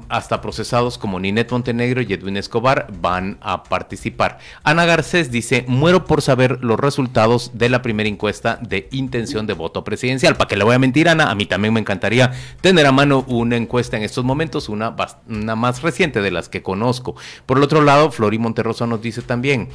hasta 0.08 0.42
procesados 0.42 0.98
como 0.98 1.18
Ninet 1.18 1.50
Montenegro 1.50 2.02
y 2.02 2.12
Edwin 2.12 2.36
Escobar 2.36 2.88
van 3.00 3.38
a 3.40 3.64
participar. 3.64 4.38
Ana 4.62 4.84
Garcés 4.84 5.30
dice, 5.30 5.64
muero 5.66 6.04
por 6.04 6.20
saber 6.20 6.58
los 6.62 6.78
resultados 6.78 7.52
de 7.54 7.70
la 7.70 7.80
primera 7.80 8.08
encuesta 8.08 8.58
de 8.60 8.88
intención 8.92 9.46
de 9.46 9.54
voto 9.54 9.82
presidencial. 9.82 10.36
¿Para 10.36 10.48
que 10.48 10.56
le 10.56 10.64
voy 10.64 10.74
a 10.74 10.78
mentir, 10.78 11.08
Ana? 11.08 11.30
A 11.30 11.34
mí 11.34 11.46
también 11.46 11.72
me 11.72 11.80
encantaría 11.80 12.32
tener 12.60 12.84
a 12.84 12.92
mano 12.92 13.24
una 13.26 13.56
encuesta 13.56 13.96
en 13.96 14.02
estos 14.02 14.24
momentos, 14.24 14.68
una, 14.68 14.94
una 15.28 15.56
más 15.56 15.80
reciente 15.80 16.20
de 16.20 16.30
las 16.30 16.50
que 16.50 16.62
conozco. 16.62 17.16
Por 17.46 17.56
el 17.56 17.64
otro 17.64 17.80
lado, 17.80 18.10
Flori 18.10 18.38
Monterroso 18.38 18.86
nos 18.86 19.00
dice 19.00 19.22
también, 19.22 19.70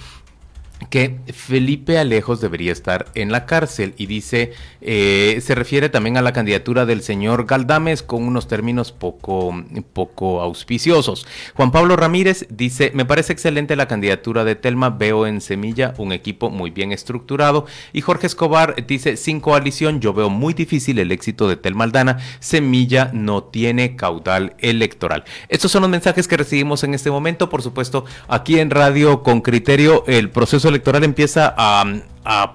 que 0.89 1.19
Felipe 1.33 1.97
Alejos 1.97 2.39
debería 2.39 2.71
estar 2.71 3.07
en 3.15 3.31
la 3.31 3.45
cárcel 3.45 3.93
y 3.97 4.05
dice, 4.05 4.53
eh, 4.81 5.39
se 5.41 5.55
refiere 5.55 5.89
también 5.89 6.17
a 6.17 6.21
la 6.21 6.33
candidatura 6.33 6.85
del 6.85 7.01
señor 7.01 7.45
Galdames 7.45 8.03
con 8.03 8.23
unos 8.23 8.47
términos 8.47 8.91
poco, 8.91 9.53
poco 9.93 10.41
auspiciosos. 10.41 11.27
Juan 11.55 11.71
Pablo 11.71 11.95
Ramírez 11.95 12.45
dice, 12.49 12.91
me 12.93 13.05
parece 13.05 13.33
excelente 13.33 13.75
la 13.75 13.87
candidatura 13.87 14.43
de 14.43 14.55
Telma, 14.55 14.89
veo 14.91 15.25
en 15.25 15.41
Semilla 15.41 15.93
un 15.97 16.11
equipo 16.11 16.49
muy 16.49 16.69
bien 16.69 16.91
estructurado 16.91 17.65
y 17.91 18.01
Jorge 18.01 18.27
Escobar 18.27 18.85
dice, 18.87 19.17
sin 19.17 19.39
coalición 19.39 19.99
yo 19.99 20.13
veo 20.13 20.29
muy 20.29 20.53
difícil 20.53 20.99
el 20.99 21.11
éxito 21.11 21.49
de 21.49 21.57
Telma 21.57 21.85
Aldana, 21.85 22.19
Semilla 22.39 23.09
no 23.13 23.43
tiene 23.43 23.95
caudal 23.95 24.55
electoral. 24.59 25.23
Estos 25.49 25.71
son 25.71 25.81
los 25.81 25.91
mensajes 25.91 26.27
que 26.27 26.37
recibimos 26.37 26.83
en 26.83 26.93
este 26.93 27.11
momento, 27.11 27.49
por 27.49 27.61
supuesto, 27.61 28.05
aquí 28.27 28.59
en 28.59 28.69
Radio 28.69 29.23
con 29.23 29.41
Criterio, 29.41 30.03
el 30.07 30.29
proceso 30.29 30.66
electoral 30.69 31.03
empieza 31.03 31.53
a, 31.57 31.85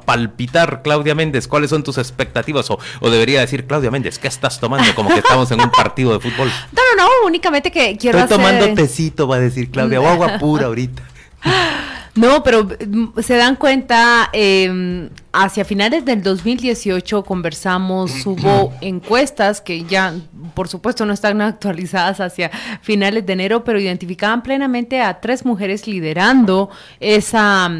palpitar, 0.05 0.83
Claudia 0.83 1.15
Méndez, 1.15 1.49
¿cuáles 1.49 1.71
son 1.71 1.83
tus 1.83 1.97
expectativas? 1.97 2.71
O, 2.71 2.79
debería 3.11 3.41
decir, 3.41 3.67
Claudia 3.67 3.91
Méndez, 3.91 4.19
¿qué 4.19 4.29
estás 4.29 4.61
tomando? 4.61 4.95
Como 4.95 5.09
que 5.09 5.21
estamos 5.21 5.51
en 5.51 5.63
un 5.63 5.71
partido 5.71 6.13
de 6.13 6.21
fútbol. 6.21 6.53
No, 6.73 6.83
no, 6.95 7.05
no, 7.05 7.27
únicamente 7.27 7.71
que 7.71 7.97
quiero 7.97 8.19
Estoy 8.19 8.37
tomando 8.37 8.75
tecito, 8.75 9.27
va 9.27 9.37
a 9.37 9.41
decir 9.41 9.71
Claudia, 9.71 10.01
o 10.01 10.07
agua 10.07 10.39
pura 10.39 10.67
ahorita. 10.67 11.03
No, 12.15 12.43
pero 12.43 12.65
mm, 12.65 13.21
se 13.23 13.37
dan 13.37 13.57
cuenta, 13.57 14.29
eh, 14.33 15.09
hacia 15.33 15.65
finales 15.65 16.05
del 16.05 16.23
2018 16.23 17.25
conversamos, 17.25 18.27
hubo 18.27 18.73
encuestas 18.83 19.63
que 19.63 19.85
ya, 19.85 20.15
por 20.55 20.69
supuesto, 20.69 21.07
no 21.07 21.15
están 21.15 21.41
actualizadas 21.41 22.21
hacia 22.21 22.51
finales 22.83 23.25
de 23.25 23.33
enero, 23.33 23.65
pero 23.65 23.81
identificaban 23.81 24.43
plenamente 24.43 25.01
a 25.01 25.21
tres 25.21 25.45
mujeres 25.45 25.87
liderando 25.87 26.71
esa 27.01 27.71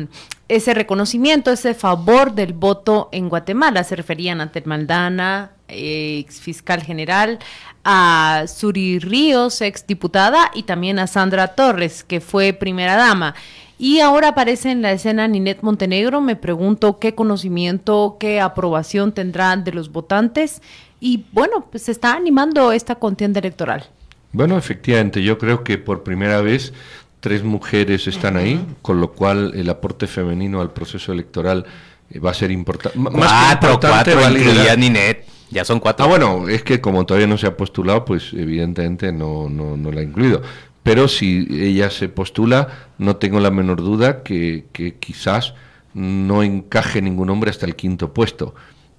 ese 0.49 0.75
reconocimiento, 0.75 1.51
ese 1.51 1.73
favor 1.73 2.35
del 2.35 2.53
voto 2.53 3.09
en 3.13 3.31
Guatemala. 3.31 3.85
Se 3.85 3.97
referían 3.97 4.43
a 4.43 4.53
Ted 4.53 4.67
Maldana, 4.67 5.53
ex 5.69 6.41
fiscal 6.41 6.83
general, 6.83 7.39
a 7.85 8.45
Suri 8.47 8.99
Ríos, 8.99 9.63
ex 9.63 9.87
diputada, 9.87 10.51
y 10.55 10.65
también 10.65 10.99
a 10.99 11.07
Sandra 11.07 11.55
Torres, 11.55 12.05
que 12.05 12.21
fue 12.21 12.53
primera 12.53 12.97
dama. 12.97 13.35
Y 13.83 13.99
ahora 13.99 14.29
aparece 14.29 14.71
en 14.71 14.81
la 14.81 14.93
escena 14.93 15.27
Ninet 15.27 15.63
Montenegro. 15.63 16.21
Me 16.21 16.37
pregunto 16.37 17.01
qué 17.01 17.17
conocimiento, 17.17 18.17
qué 18.21 18.41
aprobación 18.41 19.11
tendrá 19.11 19.57
de 19.57 19.73
los 19.73 19.91
votantes. 19.91 20.63
Y 21.01 21.25
bueno, 21.33 21.67
pues 21.69 21.83
se 21.83 21.91
está 21.91 22.15
animando 22.15 22.71
esta 22.71 22.95
contienda 22.95 23.41
electoral. 23.41 23.87
Bueno, 24.31 24.57
efectivamente, 24.57 25.25
yo 25.25 25.37
creo 25.37 25.65
que 25.65 25.79
por 25.79 26.05
primera 26.05 26.41
vez 26.43 26.73
tres 27.19 27.43
mujeres 27.43 28.07
están 28.07 28.37
ahí, 28.37 28.65
con 28.83 29.01
lo 29.01 29.15
cual 29.15 29.51
el 29.57 29.69
aporte 29.69 30.07
femenino 30.07 30.61
al 30.61 30.73
proceso 30.73 31.11
electoral 31.11 31.67
eh, 32.09 32.21
va 32.21 32.31
a 32.31 32.35
ser 32.35 32.53
importante. 32.53 32.97
Más 32.97 33.59
que 33.59 33.67
importante, 33.67 34.13
cuatro, 34.15 34.77
Ninet. 34.77 35.27
Ya 35.51 35.65
son 35.65 35.81
cuatro. 35.81 36.05
Ah, 36.07 36.09
bueno, 36.09 36.49
es 36.49 36.63
que 36.63 36.81
como 36.81 37.05
todavía 37.05 37.27
no 37.27 37.37
se 37.37 37.49
ha 37.49 37.57
postulado, 37.57 38.05
pues 38.05 38.33
evidentemente 38.33 39.13
no, 39.13 39.49
no, 39.49 39.77
no 39.77 39.91
la 39.91 40.03
ha 40.03 40.05
incluido. 40.05 40.41
Pero 40.83 41.07
si 41.09 41.47
ella 41.51 41.91
se 41.91 42.09
postula, 42.09 42.89
no 42.99 43.17
tengo 43.17 43.39
la 43.41 43.51
menor 43.51 43.83
duda 43.83 44.23
que, 44.23 44.65
quizás 44.99 45.55
no 45.95 46.43
encaje 46.43 47.03
ningún 47.03 47.31
hombre 47.31 47.51
hasta 47.51 47.67
el 47.67 47.77
quinto 47.77 48.13
puesto. 48.13 48.55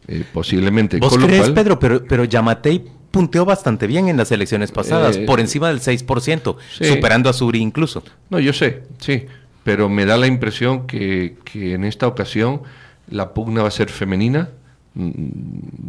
Eh, 0.07 0.23
posiblemente. 0.33 0.97
¿Vos 0.99 1.17
crees, 1.17 1.49
Pedro? 1.51 1.79
Pero, 1.79 2.03
pero 2.05 2.25
Yamatei 2.25 2.83
punteó 3.13 3.45
bastante 3.45 3.87
bien 3.87 4.07
en 4.07 4.17
las 4.17 4.31
elecciones 4.31 4.71
pasadas, 4.71 5.17
eh, 5.17 5.25
por 5.25 5.39
encima 5.39 5.67
del 5.67 5.79
6%, 5.81 6.57
superando 6.81 7.29
a 7.29 7.33
Suri 7.33 7.59
incluso. 7.59 8.03
No, 8.29 8.39
yo 8.39 8.53
sé, 8.53 8.83
sí, 8.97 9.27
pero 9.63 9.87
me 9.87 10.05
da 10.05 10.17
la 10.17 10.25
impresión 10.25 10.87
que, 10.87 11.35
que 11.43 11.73
en 11.73 11.83
esta 11.83 12.07
ocasión 12.07 12.63
la 13.07 13.33
pugna 13.33 13.61
va 13.61 13.67
a 13.67 13.71
ser 13.71 13.89
femenina. 13.89 14.49
Mm, 14.95 15.11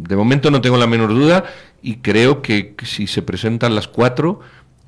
de 0.07 0.15
momento 0.15 0.51
no 0.51 0.61
tengo 0.61 0.77
la 0.77 0.85
menor 0.85 1.09
duda 1.09 1.45
y 1.81 1.95
creo 1.95 2.43
que 2.43 2.75
si 2.83 3.07
se 3.07 3.23
presentan 3.23 3.73
las 3.73 3.87
cuatro, 3.87 4.41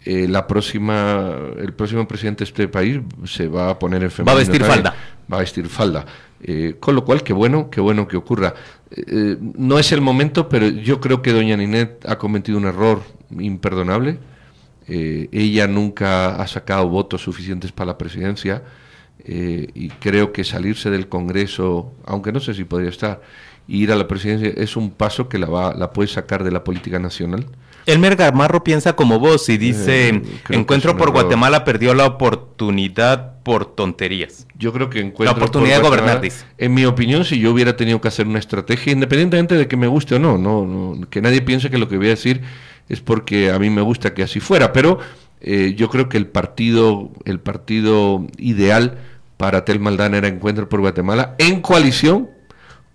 eh, 0.09 0.25
la 0.25 0.47
próxima, 0.47 1.35
el 1.57 1.73
próximo 1.73 2.07
presidente 2.07 2.45
de 2.45 2.49
este 2.49 2.69
país 2.69 3.01
se 3.25 3.49
va 3.49 3.71
a 3.71 3.77
poner 3.77 4.01
en 4.03 4.09
femenino. 4.09 4.33
Va 4.33 4.41
a 4.41 4.45
vestir 4.45 4.63
falda. 4.63 4.95
Va 5.29 5.35
a 5.35 5.39
vestir 5.41 5.67
falda. 5.67 6.05
Eh, 6.41 6.77
con 6.79 6.95
lo 6.95 7.03
cual, 7.03 7.23
qué 7.23 7.33
bueno, 7.33 7.69
qué 7.69 7.81
bueno 7.81 8.07
que 8.07 8.15
ocurra. 8.15 8.53
Eh, 8.89 9.35
no 9.41 9.77
es 9.77 9.91
el 9.91 9.99
momento, 9.99 10.47
pero 10.47 10.69
yo 10.69 11.01
creo 11.01 11.21
que 11.21 11.33
doña 11.33 11.57
Ninet 11.57 12.05
ha 12.07 12.17
cometido 12.17 12.57
un 12.57 12.63
error 12.67 13.01
imperdonable. 13.37 14.17
ella 14.87 15.67
nunca 15.67 16.41
ha 16.41 16.47
sacado 16.47 16.87
votos 16.87 17.21
suficientes 17.21 17.73
para 17.73 17.87
la 17.87 17.97
presidencia 17.97 18.63
y 19.25 19.89
creo 19.99 20.31
que 20.31 20.45
salirse 20.45 20.89
del 20.89 21.09
Congreso, 21.09 21.91
aunque 22.05 22.31
no 22.31 22.39
sé 22.39 22.53
si 22.53 22.63
podría 22.63 22.91
estar, 22.91 23.19
ir 23.67 23.91
a 23.91 23.97
la 23.97 24.07
presidencia 24.07 24.53
es 24.55 24.77
un 24.77 24.91
paso 24.91 25.27
que 25.27 25.37
la, 25.37 25.47
va, 25.47 25.73
la 25.73 25.91
puede 25.91 26.07
sacar 26.07 26.45
de 26.45 26.51
la 26.51 26.63
política 26.63 26.97
nacional. 26.97 27.45
Elmer 27.87 28.17
Gamarro 28.17 28.63
piensa 28.65 28.97
como 28.97 29.17
vos 29.17 29.47
y 29.47 29.57
dice, 29.57 30.09
eh, 30.09 30.21
Encuentro 30.49 30.97
por 30.97 31.11
Guatemala 31.11 31.63
perdió 31.63 31.93
la 31.93 32.05
oportunidad 32.05 33.41
por 33.43 33.75
tonterías. 33.75 34.45
Yo 34.59 34.73
creo 34.73 34.89
que 34.89 34.99
Encuentro 34.99 35.25
La 35.25 35.31
oportunidad 35.31 35.77
de 35.77 35.83
gobernar, 35.83 36.21
En 36.57 36.73
mi 36.73 36.83
opinión, 36.85 37.23
si 37.23 37.39
yo 37.39 37.51
hubiera 37.51 37.77
tenido 37.77 38.01
que 38.01 38.09
hacer 38.09 38.27
una 38.27 38.39
estrategia, 38.39 38.91
independientemente 38.91 39.55
de 39.55 39.69
que 39.69 39.77
me 39.77 39.87
guste 39.87 40.15
o 40.15 40.19
no, 40.19 40.37
no, 40.37 41.07
que 41.09 41.21
nadie 41.21 41.41
piense 41.41 41.69
que 41.69 41.77
lo 41.77 41.87
que 41.87 41.95
voy 41.95 42.07
a 42.07 42.09
decir 42.09 42.41
es 42.89 42.99
porque 42.99 43.51
a 43.51 43.57
mí 43.57 43.69
me 43.69 43.81
gusta 43.81 44.13
que 44.13 44.21
así 44.21 44.41
fuera, 44.41 44.73
pero 44.73 44.99
eh, 45.39 45.73
yo 45.77 45.89
creo 45.89 46.09
que 46.09 46.17
el 46.17 46.27
partido, 46.27 47.09
el 47.23 47.39
partido 47.39 48.27
ideal 48.37 48.97
para 49.37 49.63
Tel 49.63 49.79
Maldana 49.79 50.17
era 50.17 50.27
Encuentro 50.27 50.67
por 50.67 50.81
Guatemala 50.81 51.35
en 51.37 51.61
coalición 51.61 52.29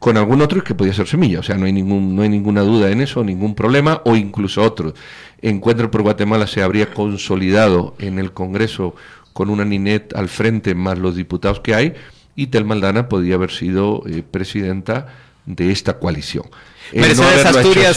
con 0.02 0.16
algún 0.16 0.42
otro 0.42 0.64
que 0.64 0.74
podía 0.74 0.92
ser 0.92 1.06
semilla, 1.06 1.38
o 1.38 1.42
sea, 1.44 1.56
no 1.56 1.64
hay, 1.64 1.72
ningún, 1.72 2.16
no 2.16 2.22
hay 2.22 2.28
ninguna 2.28 2.62
duda 2.62 2.90
en 2.90 3.00
eso, 3.00 3.22
ningún 3.22 3.54
problema, 3.54 4.02
o 4.04 4.16
incluso 4.16 4.60
otro. 4.60 4.94
Encuentro 5.40 5.92
por 5.92 6.02
Guatemala 6.02 6.48
se 6.48 6.60
habría 6.60 6.92
consolidado 6.92 7.94
en 8.00 8.18
el 8.18 8.32
Congreso 8.32 8.96
con 9.32 9.48
una 9.48 9.64
Ninet 9.64 10.12
al 10.16 10.28
frente 10.28 10.74
más 10.74 10.98
los 10.98 11.14
diputados 11.14 11.60
que 11.60 11.76
hay, 11.76 11.94
y 12.34 12.48
Tel 12.48 12.64
Maldana 12.64 13.08
podía 13.08 13.36
haber 13.36 13.52
sido 13.52 14.02
eh, 14.08 14.24
presidenta 14.28 15.06
de 15.46 15.72
esta 15.72 15.98
coalición. 15.98 16.44
Mercedes, 16.92 17.46
Asturias, 17.46 17.96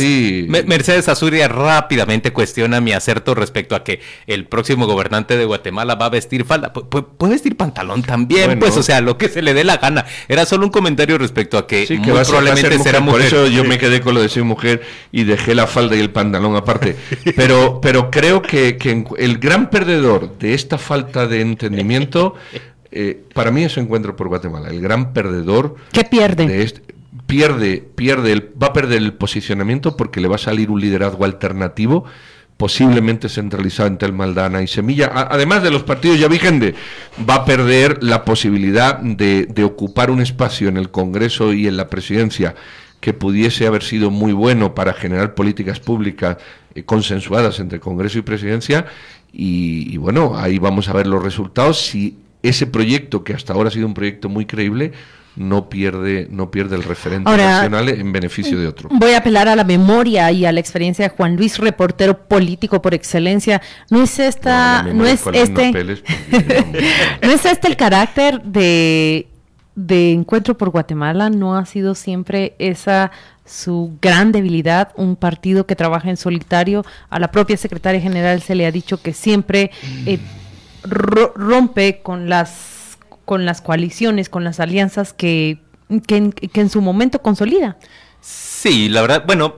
Mercedes 0.67 1.10
Asturias 1.10 1.51
rápidamente 1.51 2.31
cuestiona 2.31 2.81
mi 2.81 2.93
acerto 2.93 3.36
respecto 3.36 3.75
a 3.75 3.84
que 3.84 3.99
el 4.27 4.45
próximo 4.45 4.86
gobernante 4.86 5.38
de 5.38 5.45
Guatemala 5.45 5.95
va 5.95 6.05
a 6.05 6.10
vestir 6.10 6.45
falda. 6.45 6.71
puede 6.71 7.34
vestir 7.34 7.58
pantalón 7.58 8.03
también, 8.03 8.60
pues, 8.60 8.77
o 8.77 8.84
sea, 8.84 9.01
lo 9.01 9.17
que 9.17 9.29
se 9.29 9.41
le 9.41 9.53
dé 9.53 9.63
la 9.63 9.77
gana. 9.77 10.05
Era 10.27 10.45
solo 10.45 10.65
un 10.65 10.71
comentario 10.71 11.17
respecto 11.17 11.58
a 11.58 11.67
que, 11.67 11.86
muy 11.89 12.23
probablemente 12.23 12.79
será 12.79 12.99
mujer. 12.99 13.21
Por 13.21 13.21
eso 13.21 13.47
yo 13.47 13.63
me 13.63 13.77
quedé 13.77 14.01
con 14.01 14.15
lo 14.15 14.21
de 14.21 14.29
ser 14.29 14.43
mujer 14.43 14.81
y 15.12 15.23
dejé 15.23 15.55
la 15.55 15.67
falda 15.67 15.95
y 15.95 15.99
el 15.99 16.12
pantalón 16.12 16.55
aparte. 16.55 16.95
Pero, 17.36 17.79
pero 17.81 18.12
creo 18.12 18.41
que, 18.41 18.77
el 19.17 19.38
gran 19.39 19.69
perdedor 19.69 20.38
de 20.38 20.53
esta 20.53 20.77
falta 20.77 21.27
de 21.27 21.41
entendimiento 21.41 22.36
eh, 22.91 23.23
para 23.34 23.51
mí 23.51 23.63
es 23.63 23.77
encuentro 23.77 24.15
por 24.15 24.27
Guatemala. 24.29 24.69
El 24.69 24.79
gran 24.79 25.12
perdedor. 25.12 25.75
¿Qué 25.91 26.03
pierde? 26.03 26.47
De 26.47 26.63
este, 26.63 26.94
pierde, 27.27 27.83
pierde 27.95 28.31
el, 28.31 28.53
va 28.61 28.67
a 28.67 28.73
perder 28.73 29.01
el 29.01 29.13
posicionamiento 29.13 29.97
porque 29.97 30.21
le 30.21 30.27
va 30.27 30.35
a 30.35 30.39
salir 30.39 30.69
un 30.69 30.81
liderazgo 30.81 31.25
alternativo, 31.25 32.05
posiblemente 32.57 33.27
centralizado 33.27 33.88
en 33.88 33.97
Telmaldana 33.97 34.61
y 34.61 34.67
Semilla. 34.67 35.11
además 35.29 35.61
de 35.63 35.71
los 35.71 35.83
partidos 35.83 36.19
ya 36.19 36.27
vigentes, 36.27 36.75
va 37.27 37.35
a 37.35 37.45
perder 37.45 38.03
la 38.03 38.23
posibilidad 38.23 38.99
de, 38.99 39.63
ocupar 39.63 40.09
un 40.09 40.21
espacio 40.21 40.69
en 40.69 40.77
el 40.77 40.89
Congreso 40.89 41.53
y 41.53 41.67
en 41.67 41.77
la 41.77 41.89
presidencia 41.89 42.55
que 43.01 43.13
pudiese 43.13 43.67
haber 43.67 43.83
sido 43.83 44.09
muy 44.09 44.33
bueno 44.33 44.73
para 44.73 44.93
generar 44.93 45.35
políticas 45.35 45.79
públicas 45.79 46.38
eh, 46.73 46.83
consensuadas 46.83 47.59
entre 47.59 47.79
Congreso 47.79 48.19
y 48.19 48.21
presidencia. 48.21 48.85
y 49.33 49.97
bueno, 49.97 50.38
ahí 50.38 50.59
vamos 50.59 50.88
a 50.88 50.93
ver 50.93 51.07
los 51.07 51.21
resultados. 51.21 51.81
Si 51.81 52.17
ese 52.41 52.67
proyecto, 52.67 53.23
que 53.23 53.33
hasta 53.33 53.53
ahora 53.53 53.69
ha 53.69 53.71
sido 53.71 53.88
un 53.88 53.93
proyecto 53.93 54.29
muy 54.29 54.45
creíble, 54.45 54.93
no 55.36 55.69
pierde, 55.69 56.28
no 56.30 56.52
pierde 56.52 56.76
el 56.76 56.84
referente 56.84 57.30
nacional 57.30 57.89
en 57.89 58.12
beneficio 58.12 58.60
de 58.60 58.67
otro. 58.67 58.89
Voy 58.91 59.12
a 59.12 59.17
apelar 59.17 59.48
a 59.48 59.56
la 59.56 59.63
memoria 59.63 60.32
y 60.32 60.45
a 60.45 60.52
la 60.52 60.60
experiencia 60.60 61.08
de 61.08 61.15
Juan 61.15 61.36
Luis, 61.36 61.58
reportero 61.58 62.28
político 62.28 62.82
por 62.82 62.93
excelencia. 62.93 63.62
No 63.89 64.02
es 64.02 64.19
esta, 64.19 64.84
no, 64.84 65.06
es 65.06 65.26
este, 65.34 65.71
no 67.21 67.32
es 67.32 67.45
este 67.45 67.67
el 67.67 67.76
carácter 67.76 68.41
de 68.43 69.28
de 69.76 70.13
Encuentro 70.13 70.58
por 70.58 70.69
Guatemala. 70.69 71.30
No 71.30 71.56
ha 71.58 71.65
sido 71.65 71.95
siempre 71.95 72.56
esa 72.60 73.12
su 73.45 73.98
gran 74.02 74.32
debilidad, 74.32 74.91
un 74.95 75.15
partido 75.15 75.67
que 75.67 75.76
trabaja 75.76 76.10
en 76.10 76.17
solitario. 76.17 76.84
A 77.10 77.19
la 77.19 77.32
propia 77.32 77.58
secretaria 77.58 78.02
general 78.02 78.41
se 78.41 78.56
le 78.56 78.65
ha 78.65 78.71
dicho 78.71 79.02
que 79.02 79.13
siempre 79.13 79.69
eh, 80.06 80.19
rompe 80.84 82.02
con 82.02 82.28
las 82.28 82.50
con 83.25 83.45
las 83.45 83.61
coaliciones, 83.61 84.29
con 84.29 84.43
las 84.43 84.59
alianzas 84.59 85.13
que, 85.13 85.59
que, 86.07 86.31
en 86.53 86.69
su 86.69 86.81
momento 86.81 87.21
consolida. 87.21 87.77
Sí, 88.21 88.89
la 88.89 89.01
verdad, 89.01 89.23
bueno, 89.25 89.55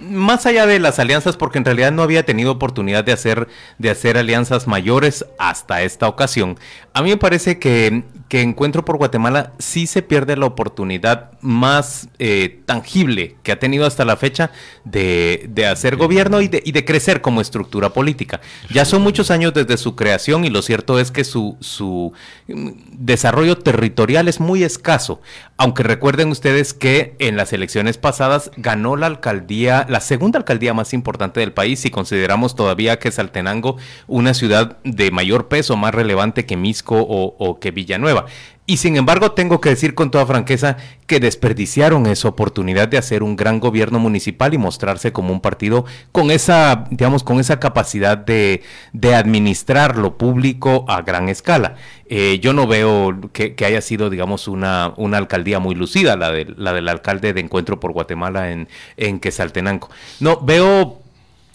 más 0.00 0.46
allá 0.46 0.66
de 0.66 0.78
las 0.78 0.98
alianzas, 0.98 1.36
porque 1.36 1.58
en 1.58 1.64
realidad 1.64 1.92
no 1.92 2.02
había 2.02 2.24
tenido 2.24 2.52
oportunidad 2.52 3.04
de 3.04 3.12
hacer, 3.12 3.48
de 3.78 3.90
hacer 3.90 4.16
alianzas 4.16 4.66
mayores 4.66 5.24
hasta 5.38 5.82
esta 5.82 6.08
ocasión, 6.08 6.58
a 6.92 7.02
mí 7.02 7.10
me 7.10 7.16
parece 7.16 7.58
que, 7.58 8.02
que 8.28 8.42
Encuentro 8.42 8.84
por 8.84 8.96
Guatemala 8.96 9.52
sí 9.58 9.86
se 9.86 10.02
pierde 10.02 10.36
la 10.36 10.46
oportunidad 10.46 11.30
más 11.40 12.08
eh, 12.18 12.60
tangible 12.66 13.36
que 13.44 13.52
ha 13.52 13.58
tenido 13.60 13.86
hasta 13.86 14.04
la 14.04 14.16
fecha 14.16 14.50
de, 14.84 15.46
de 15.48 15.66
hacer 15.66 15.96
gobierno 15.96 16.40
y 16.40 16.48
de, 16.48 16.60
y 16.64 16.72
de, 16.72 16.84
crecer 16.84 17.20
como 17.20 17.40
estructura 17.40 17.90
política. 17.90 18.40
Ya 18.72 18.84
son 18.84 19.02
muchos 19.02 19.30
años 19.30 19.54
desde 19.54 19.76
su 19.76 19.94
creación 19.94 20.44
y 20.44 20.50
lo 20.50 20.62
cierto 20.62 20.98
es 20.98 21.12
que 21.12 21.22
su, 21.22 21.56
su 21.60 22.12
mm, 22.48 22.70
desarrollo 22.92 23.56
territorial 23.56 24.26
es 24.26 24.40
muy 24.40 24.64
escaso. 24.64 25.20
Aunque 25.56 25.84
recuerden 25.84 26.30
ustedes 26.30 26.74
que 26.74 27.14
en 27.20 27.36
las 27.36 27.52
elecciones 27.52 27.98
pasadas 27.98 28.50
ganó 28.56 28.96
la 28.96 29.06
alcaldía, 29.06 29.86
la 29.90 30.00
segunda 30.00 30.38
alcaldía 30.38 30.72
más 30.72 30.94
importante 30.94 31.40
del 31.40 31.52
país, 31.52 31.80
si 31.80 31.90
consideramos 31.90 32.54
todavía 32.54 32.98
que 32.98 33.10
Saltenango 33.10 33.76
una 34.06 34.34
ciudad 34.34 34.78
de 34.84 35.10
mayor 35.10 35.48
peso, 35.48 35.76
más 35.76 35.94
relevante 35.94 36.46
que 36.46 36.56
Misco 36.56 37.00
o, 37.00 37.36
o 37.38 37.58
que 37.58 37.70
Villanueva. 37.72 38.26
Y 38.70 38.76
sin 38.76 38.96
embargo, 38.96 39.32
tengo 39.32 39.60
que 39.60 39.70
decir 39.70 39.96
con 39.96 40.12
toda 40.12 40.26
franqueza 40.26 40.76
que 41.08 41.18
desperdiciaron 41.18 42.06
esa 42.06 42.28
oportunidad 42.28 42.86
de 42.86 42.98
hacer 42.98 43.24
un 43.24 43.34
gran 43.34 43.58
gobierno 43.58 43.98
municipal 43.98 44.54
y 44.54 44.58
mostrarse 44.58 45.12
como 45.12 45.32
un 45.32 45.40
partido 45.40 45.86
con 46.12 46.30
esa, 46.30 46.84
digamos, 46.88 47.24
con 47.24 47.40
esa 47.40 47.58
capacidad 47.58 48.16
de, 48.16 48.62
de 48.92 49.16
administrar 49.16 49.96
lo 49.96 50.16
público 50.16 50.84
a 50.86 51.02
gran 51.02 51.28
escala. 51.28 51.74
Eh, 52.06 52.38
yo 52.40 52.52
no 52.52 52.68
veo 52.68 53.18
que, 53.32 53.56
haya 53.66 53.80
sido, 53.80 54.08
digamos, 54.08 54.46
una, 54.46 54.94
una 54.96 55.18
alcaldía 55.18 55.58
muy 55.58 55.74
lucida, 55.74 56.16
la, 56.16 56.30
de, 56.30 56.44
la 56.56 56.72
del 56.72 56.88
alcalde 56.88 57.32
de 57.32 57.40
Encuentro 57.40 57.80
por 57.80 57.90
Guatemala 57.90 58.52
en, 58.52 58.68
en 58.96 59.18
Quesaltenango. 59.18 59.90
No, 60.20 60.40
veo 60.42 61.02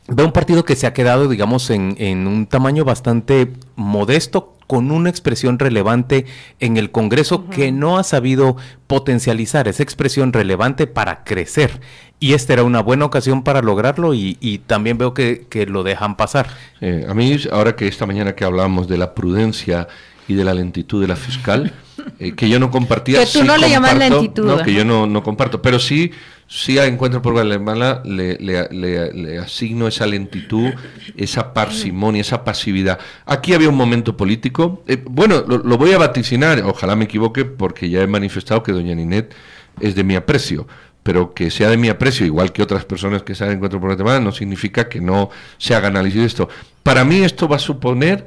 veo 0.07 0.25
un 0.25 0.31
partido 0.31 0.65
que 0.65 0.75
se 0.75 0.87
ha 0.87 0.93
quedado, 0.93 1.27
digamos, 1.27 1.69
en, 1.69 1.95
en, 1.99 2.27
un 2.27 2.45
tamaño 2.47 2.85
bastante 2.85 3.51
modesto, 3.75 4.55
con 4.67 4.91
una 4.91 5.09
expresión 5.09 5.59
relevante 5.59 6.25
en 6.59 6.77
el 6.77 6.91
Congreso 6.91 7.49
que 7.49 7.71
no 7.71 7.97
ha 7.97 8.03
sabido 8.03 8.57
potencializar 8.87 9.67
esa 9.67 9.83
expresión 9.83 10.33
relevante 10.33 10.87
para 10.87 11.23
crecer. 11.23 11.81
Y 12.19 12.33
esta 12.33 12.53
era 12.53 12.63
una 12.63 12.81
buena 12.81 13.05
ocasión 13.05 13.43
para 13.43 13.61
lograrlo 13.61 14.13
y, 14.13 14.61
también 14.65 14.97
veo 14.97 15.13
que, 15.13 15.65
lo 15.67 15.83
dejan 15.83 16.17
pasar. 16.17 16.47
Eh, 16.81 17.05
a 17.07 17.13
mí, 17.13 17.37
ahora 17.51 17.75
que 17.75 17.87
esta 17.87 18.05
mañana 18.05 18.35
que 18.35 18.45
hablamos 18.45 18.87
de 18.87 18.97
la 18.97 19.13
prudencia 19.13 19.87
y 20.27 20.33
de 20.33 20.43
la 20.43 20.53
lentitud 20.53 21.01
de 21.01 21.07
la 21.07 21.15
fiscal, 21.15 21.73
eh, 22.19 22.33
que 22.33 22.49
yo 22.49 22.59
no 22.59 22.71
compartía. 22.71 23.19
Que 23.25 23.39
tú 23.39 23.43
no 23.43 23.57
le 23.57 23.69
llamas 23.69 23.97
lentitud. 23.97 24.45
No, 24.45 24.63
que 24.63 24.73
yo 24.73 24.85
no, 24.85 25.07
no 25.07 25.23
comparto, 25.23 25.61
pero 25.61 25.79
sí 25.79 26.11
si 26.47 26.77
a 26.77 26.85
Encuentro 26.85 27.21
por 27.21 27.33
Guatemala 27.33 28.01
le, 28.05 28.37
le, 28.37 29.39
asigno 29.39 29.87
esa 29.87 30.05
lentitud, 30.05 30.73
esa 31.15 31.53
parsimonia, 31.53 32.21
esa 32.21 32.43
pasividad. 32.43 32.99
Aquí 33.25 33.53
había 33.53 33.69
un 33.69 33.75
momento 33.75 34.15
político. 34.15 34.83
Eh, 34.87 35.03
bueno, 35.09 35.41
lo, 35.41 35.77
voy 35.77 35.93
a 35.93 35.97
vaticinar, 35.97 36.61
ojalá 36.63 36.95
me 36.95 37.05
equivoque, 37.05 37.45
porque 37.45 37.89
ya 37.89 38.01
he 38.01 38.07
manifestado 38.07 38.61
que 38.61 38.71
doña 38.71 38.93
Ninet 38.93 39.33
es 39.79 39.95
de 39.95 40.03
mi 40.03 40.15
aprecio. 40.15 40.67
Pero 41.01 41.33
que 41.33 41.51
sea 41.51 41.69
de 41.69 41.77
mi 41.77 41.89
aprecio, 41.89 42.25
igual 42.25 42.51
que 42.51 42.63
otras 42.63 42.85
personas 42.85 43.23
que 43.23 43.35
saben 43.35 43.55
Encuentro 43.55 43.79
por 43.79 43.89
Guatemala, 43.89 44.19
no 44.19 44.31
significa 44.31 44.87
que 44.87 45.01
no 45.01 45.29
se 45.57 45.75
haga 45.75 45.87
análisis 45.87 46.21
de 46.21 46.27
esto. 46.27 46.49
Para 46.83 47.03
mí 47.03 47.23
esto 47.23 47.47
va 47.47 47.57
a 47.57 47.59
suponer 47.59 48.25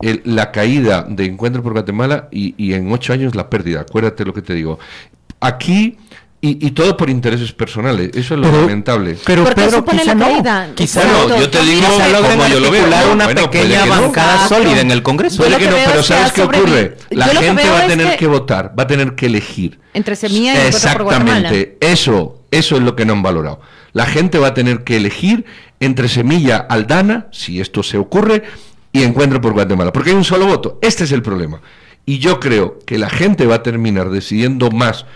la 0.00 0.50
caída 0.50 1.04
de 1.08 1.26
Encuentro 1.26 1.62
por 1.62 1.72
Guatemala 1.72 2.28
y, 2.30 2.54
y 2.56 2.74
en 2.74 2.90
ocho 2.92 3.12
años 3.12 3.34
la 3.34 3.50
pérdida. 3.50 3.80
Acuérdate 3.80 4.24
lo 4.24 4.34
que 4.34 4.42
te 4.42 4.54
digo. 4.54 4.78
Aquí 5.40 5.96
y, 6.42 6.70
todo 6.70 6.96
por 6.96 7.10
intereses 7.10 7.52
personales, 7.52 8.12
eso 8.14 8.32
es 8.32 8.40
lo 8.40 8.50
lamentable. 8.50 9.18
Pero 9.26 9.44
Pedro, 9.44 9.84
quizá 9.84 10.14
no. 10.14 10.42
Quizá 10.74 11.04
no, 11.04 11.38
yo 11.38 11.50
te 11.50 11.60
digo 11.60 11.86
como 12.30 12.46
yo 12.46 12.60
lo 12.60 12.70
veo. 12.70 13.12
una 13.12 13.28
pequeña 13.28 13.84
bancada 13.84 14.48
sólida 14.48 14.80
en 14.80 14.90
el 14.90 15.02
Congreso. 15.02 15.36
Puede 15.36 15.58
que 15.58 15.66
no, 15.66 15.76
pero 15.84 16.02
¿sabes 16.02 16.32
qué 16.32 16.42
ocurre? 16.42 16.96
La 17.10 17.26
gente 17.26 17.68
va 17.68 17.80
a 17.80 17.86
tener 17.86 18.16
que, 18.16 18.26
votar, 18.26 18.74
va 18.78 18.84
a 18.84 18.86
tener 18.86 19.14
que 19.14 19.26
elegir. 19.26 19.80
Entre 19.92 20.16
semilla 20.16 20.54
y 20.54 20.68
Exactamente, 20.68 21.76
eso, 21.80 22.42
eso 22.50 22.76
es 22.76 22.82
lo 22.82 22.96
que 22.96 23.04
no 23.04 23.12
han 23.12 23.22
valorado. 23.22 23.60
La 23.92 24.06
gente 24.06 24.38
va 24.38 24.48
a 24.48 24.54
tener 24.54 24.82
que 24.82 24.96
elegir 24.96 25.44
entre 25.78 26.08
semilla 26.08 26.56
Aldana, 26.56 27.26
si 27.32 27.60
esto 27.60 27.82
se 27.82 27.98
ocurre, 27.98 28.44
y 28.92 29.02
Encuentro 29.02 29.40
por 29.40 29.52
Guatemala, 29.52 29.92
porque 29.92 30.10
hay 30.10 30.16
un 30.16 30.24
solo 30.24 30.46
voto. 30.46 30.78
Este 30.82 31.04
es 31.04 31.12
el 31.12 31.22
problema. 31.22 31.60
Y 32.06 32.18
yo 32.18 32.40
creo 32.40 32.78
que 32.86 32.98
la 32.98 33.08
gente 33.08 33.46
va 33.46 33.56
a 33.56 33.62
terminar 33.62 34.10
decidiendo 34.10 34.70
más 34.70 35.06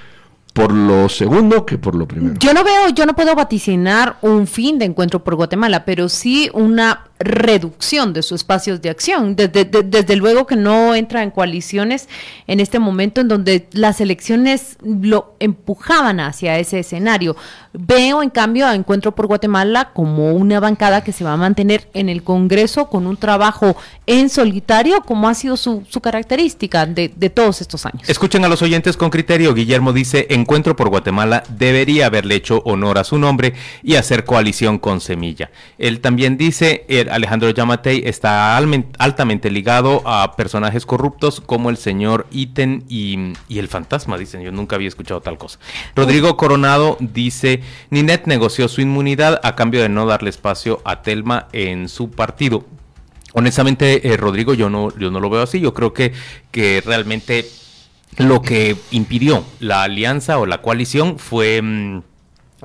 por 0.54 0.72
lo 0.72 1.08
segundo 1.08 1.66
que 1.66 1.78
por 1.78 1.96
lo 1.96 2.06
primero. 2.06 2.36
Yo 2.38 2.54
no 2.54 2.62
veo, 2.62 2.88
yo 2.90 3.06
no 3.06 3.16
puedo 3.16 3.34
vaticinar 3.34 4.18
un 4.22 4.46
fin 4.46 4.78
de 4.78 4.84
encuentro 4.84 5.24
por 5.24 5.34
Guatemala, 5.34 5.84
pero 5.84 6.08
sí 6.08 6.48
una 6.54 7.08
reducción 7.18 8.12
de 8.12 8.22
sus 8.22 8.42
espacios 8.42 8.80
de 8.80 8.88
acción. 8.88 9.34
Desde, 9.34 10.16
luego 10.16 10.46
que 10.46 10.54
no 10.54 10.94
entra 10.94 11.24
en 11.24 11.32
coaliciones 11.32 12.08
en 12.46 12.60
este 12.60 12.78
momento 12.78 13.20
en 13.20 13.26
donde 13.26 13.68
las 13.72 14.00
elecciones 14.00 14.78
lo 14.80 15.34
empujaban 15.40 16.20
hacia 16.20 16.56
ese 16.60 16.78
escenario. 16.78 17.34
Veo 17.76 18.22
en 18.22 18.30
cambio 18.30 18.68
a 18.68 18.74
Encuentro 18.76 19.16
por 19.16 19.26
Guatemala 19.26 19.90
como 19.92 20.32
una 20.32 20.60
bancada 20.60 21.02
que 21.02 21.10
se 21.10 21.24
va 21.24 21.32
a 21.32 21.36
mantener 21.36 21.88
en 21.92 22.08
el 22.08 22.22
Congreso 22.22 22.88
con 22.88 23.08
un 23.08 23.16
trabajo 23.16 23.76
en 24.06 24.30
solitario, 24.30 25.00
como 25.00 25.28
ha 25.28 25.34
sido 25.34 25.56
su, 25.56 25.82
su 25.88 26.00
característica 26.00 26.86
de, 26.86 27.12
de 27.14 27.30
todos 27.30 27.60
estos 27.60 27.84
años. 27.84 28.08
Escuchen 28.08 28.44
a 28.44 28.48
los 28.48 28.62
oyentes 28.62 28.96
con 28.96 29.10
criterio. 29.10 29.54
Guillermo 29.54 29.92
dice, 29.92 30.28
Encuentro 30.30 30.76
por 30.76 30.88
Guatemala 30.88 31.42
debería 31.48 32.06
haberle 32.06 32.36
hecho 32.36 32.62
honor 32.64 32.98
a 32.98 33.02
su 33.02 33.18
nombre 33.18 33.54
y 33.82 33.96
hacer 33.96 34.24
coalición 34.24 34.78
con 34.78 35.00
Semilla. 35.00 35.50
Él 35.76 35.98
también 36.00 36.36
dice, 36.36 36.86
Alejandro 37.10 37.50
Yamatei 37.50 38.02
está 38.06 38.56
altamente 38.56 39.50
ligado 39.50 40.02
a 40.06 40.36
personajes 40.36 40.86
corruptos 40.86 41.40
como 41.40 41.70
el 41.70 41.76
señor 41.76 42.28
Iten 42.30 42.84
y, 42.88 43.32
el 43.48 43.66
fantasma, 43.66 44.16
dicen. 44.16 44.42
Yo 44.42 44.52
nunca 44.52 44.76
había 44.76 44.88
escuchado 44.88 45.20
tal 45.20 45.38
cosa. 45.38 45.58
Rodrigo 45.96 46.36
Coronado 46.36 46.96
dice, 47.00 47.63
Ninet 47.90 48.26
negoció 48.26 48.68
su 48.68 48.80
inmunidad 48.80 49.40
a 49.42 49.54
cambio 49.54 49.82
de 49.82 49.88
no 49.88 50.06
darle 50.06 50.30
espacio 50.30 50.80
a 50.84 51.02
Telma 51.02 51.48
en 51.52 51.88
su 51.88 52.10
partido. 52.10 52.64
Honestamente, 53.32 54.12
eh, 54.12 54.16
Rodrigo, 54.16 54.54
yo 54.54 54.70
no, 54.70 54.96
yo 54.96 55.10
no 55.10 55.20
lo 55.20 55.30
veo 55.30 55.42
así. 55.42 55.60
Yo 55.60 55.74
creo 55.74 55.92
que, 55.92 56.12
que 56.50 56.82
realmente 56.84 57.46
lo 58.18 58.42
que 58.42 58.76
impidió 58.90 59.44
la 59.60 59.82
alianza 59.82 60.38
o 60.38 60.46
la 60.46 60.62
coalición 60.62 61.18
fue... 61.18 61.60
Mm, 61.62 62.02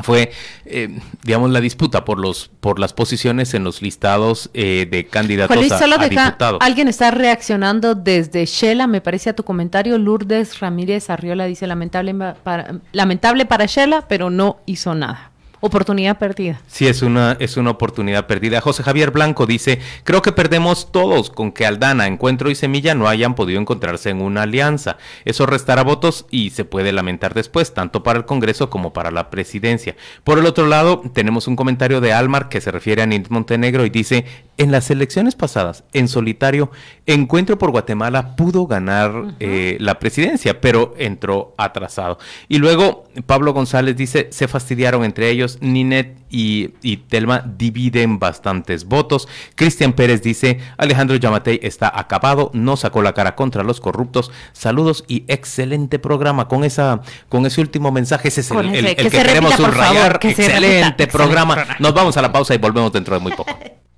fue, 0.02 0.32
eh, 0.66 1.00
digamos, 1.24 1.52
la 1.52 1.62
disputa 1.62 2.06
por 2.06 2.20
los 2.20 2.50
por 2.60 2.80
las 2.80 2.94
posiciones 2.94 3.54
en 3.54 3.64
los 3.64 3.82
listados 3.82 4.50
eh, 4.54 4.88
de 4.90 5.06
candidatos 5.08 5.58
a, 5.72 6.08
diputado. 6.10 6.58
Alguien 6.62 6.88
está 6.88 7.12
reaccionando 7.12 7.96
desde 7.96 8.46
Shela, 8.46 8.88
me 8.88 9.02
parece 9.02 9.30
a 9.30 9.34
tu 9.34 9.44
comentario. 9.44 9.98
Lourdes 9.98 10.60
Ramírez 10.60 11.10
Arriola 11.10 11.46
dice 11.46 11.68
lamentable 11.68 12.14
para, 12.44 12.80
lamentable 12.92 13.46
para 13.46 13.66
Shela, 13.66 14.08
pero 14.08 14.30
no 14.30 14.58
hizo 14.66 14.96
nada. 14.96 15.29
Oportunidad 15.62 16.18
perdida. 16.18 16.62
Sí, 16.68 16.88
es 16.88 17.02
una, 17.02 17.38
es 17.40 17.58
una 17.58 17.72
oportunidad 17.72 18.28
perdida. 18.28 18.62
José 18.62 18.84
Javier 18.84 19.12
Blanco 19.12 19.46
dice, 19.46 19.80
creo 20.04 20.22
que 20.22 20.32
perdemos 20.32 20.92
todos 20.92 21.30
con 21.30 21.52
que 21.52 21.66
Aldana, 21.66 22.08
Encuentro 22.08 22.50
y 22.50 22.56
Semilla 22.56 22.96
no 22.96 23.08
hayan 23.08 23.36
podido 23.36 23.60
encontrarse 23.60 24.10
en 24.10 24.22
una 24.22 24.44
alianza. 24.44 24.98
Eso 25.26 25.46
restará 25.46 25.84
votos 25.84 26.26
y 26.30 26.52
se 26.52 26.66
puede 26.66 26.92
lamentar 26.92 27.34
después, 27.34 27.74
tanto 27.74 28.04
para 28.04 28.20
el 28.20 28.26
Congreso 28.26 28.70
como 28.70 28.94
para 28.94 29.12
la 29.12 29.30
presidencia. 29.30 29.96
Por 30.24 30.40
el 30.40 30.46
otro 30.46 30.68
lado, 30.68 31.02
tenemos 31.14 31.48
un 31.48 31.56
comentario 31.56 32.02
de 32.02 32.14
Almar 32.14 32.50
que 32.50 32.62
se 32.62 32.72
refiere 32.72 33.02
a 33.02 33.06
Nint 33.06 33.30
Montenegro 33.30 33.86
y 33.86 33.90
dice, 33.90 34.26
en 34.60 34.72
las 34.72 34.92
elecciones 34.92 35.36
pasadas, 35.36 35.86
en 35.94 36.10
solitario, 36.10 36.70
Encuentro 37.06 37.58
por 37.58 37.72
Guatemala 37.72 38.36
pudo 38.36 38.68
ganar 38.68 39.34
eh, 39.40 39.78
la 39.80 39.98
presidencia, 39.98 40.62
pero 40.62 40.94
entró 41.00 41.56
atrasado. 41.58 42.20
Y 42.50 42.60
luego 42.60 43.06
Pablo 43.26 43.52
González 43.52 43.96
dice, 43.96 44.28
se 44.32 44.48
fastidiaron 44.48 45.04
entre 45.04 45.32
ellos, 45.32 45.58
Ninet 45.60 46.20
y, 46.30 46.76
y 46.84 46.98
Telma 46.98 47.44
dividen 47.58 48.20
bastantes 48.20 48.86
votos. 48.86 49.28
Cristian 49.56 49.94
Pérez 49.94 50.22
dice, 50.22 50.60
Alejandro 50.78 51.16
Yamatei 51.16 51.60
está 51.64 51.92
acabado, 51.98 52.52
no 52.54 52.78
sacó 52.78 53.02
la 53.02 53.14
cara 53.14 53.36
contra 53.36 53.64
los 53.64 53.80
corruptos. 53.80 54.30
Saludos 54.52 55.04
y 55.08 55.24
excelente 55.30 55.98
programa. 55.98 56.48
Con 56.48 56.64
esa, 56.64 57.02
con 57.28 57.46
ese 57.48 57.60
último 57.60 57.92
mensaje, 57.92 58.28
ese 58.28 58.42
es 58.42 58.52
el, 58.52 58.72
que 58.72 58.96
que, 58.96 59.10
se 59.10 59.24
repita, 59.24 59.24
queremos 59.24 59.56
favor, 59.56 59.74
subrayar. 59.74 60.20
que 60.20 60.36
se 60.36 60.46
excelente 60.46 61.06
repita. 61.06 61.08
programa. 61.18 61.54
Excelente 61.54 61.66
programa. 61.66 61.78
Nos 61.80 61.94
vamos 61.96 62.18
a 62.18 62.22
la 62.22 62.32
pausa 62.32 62.54
y 62.54 62.60
volvemos 62.60 62.92
dentro 62.92 63.16
de 63.16 63.20
muy 63.20 63.32
poco. 63.32 63.58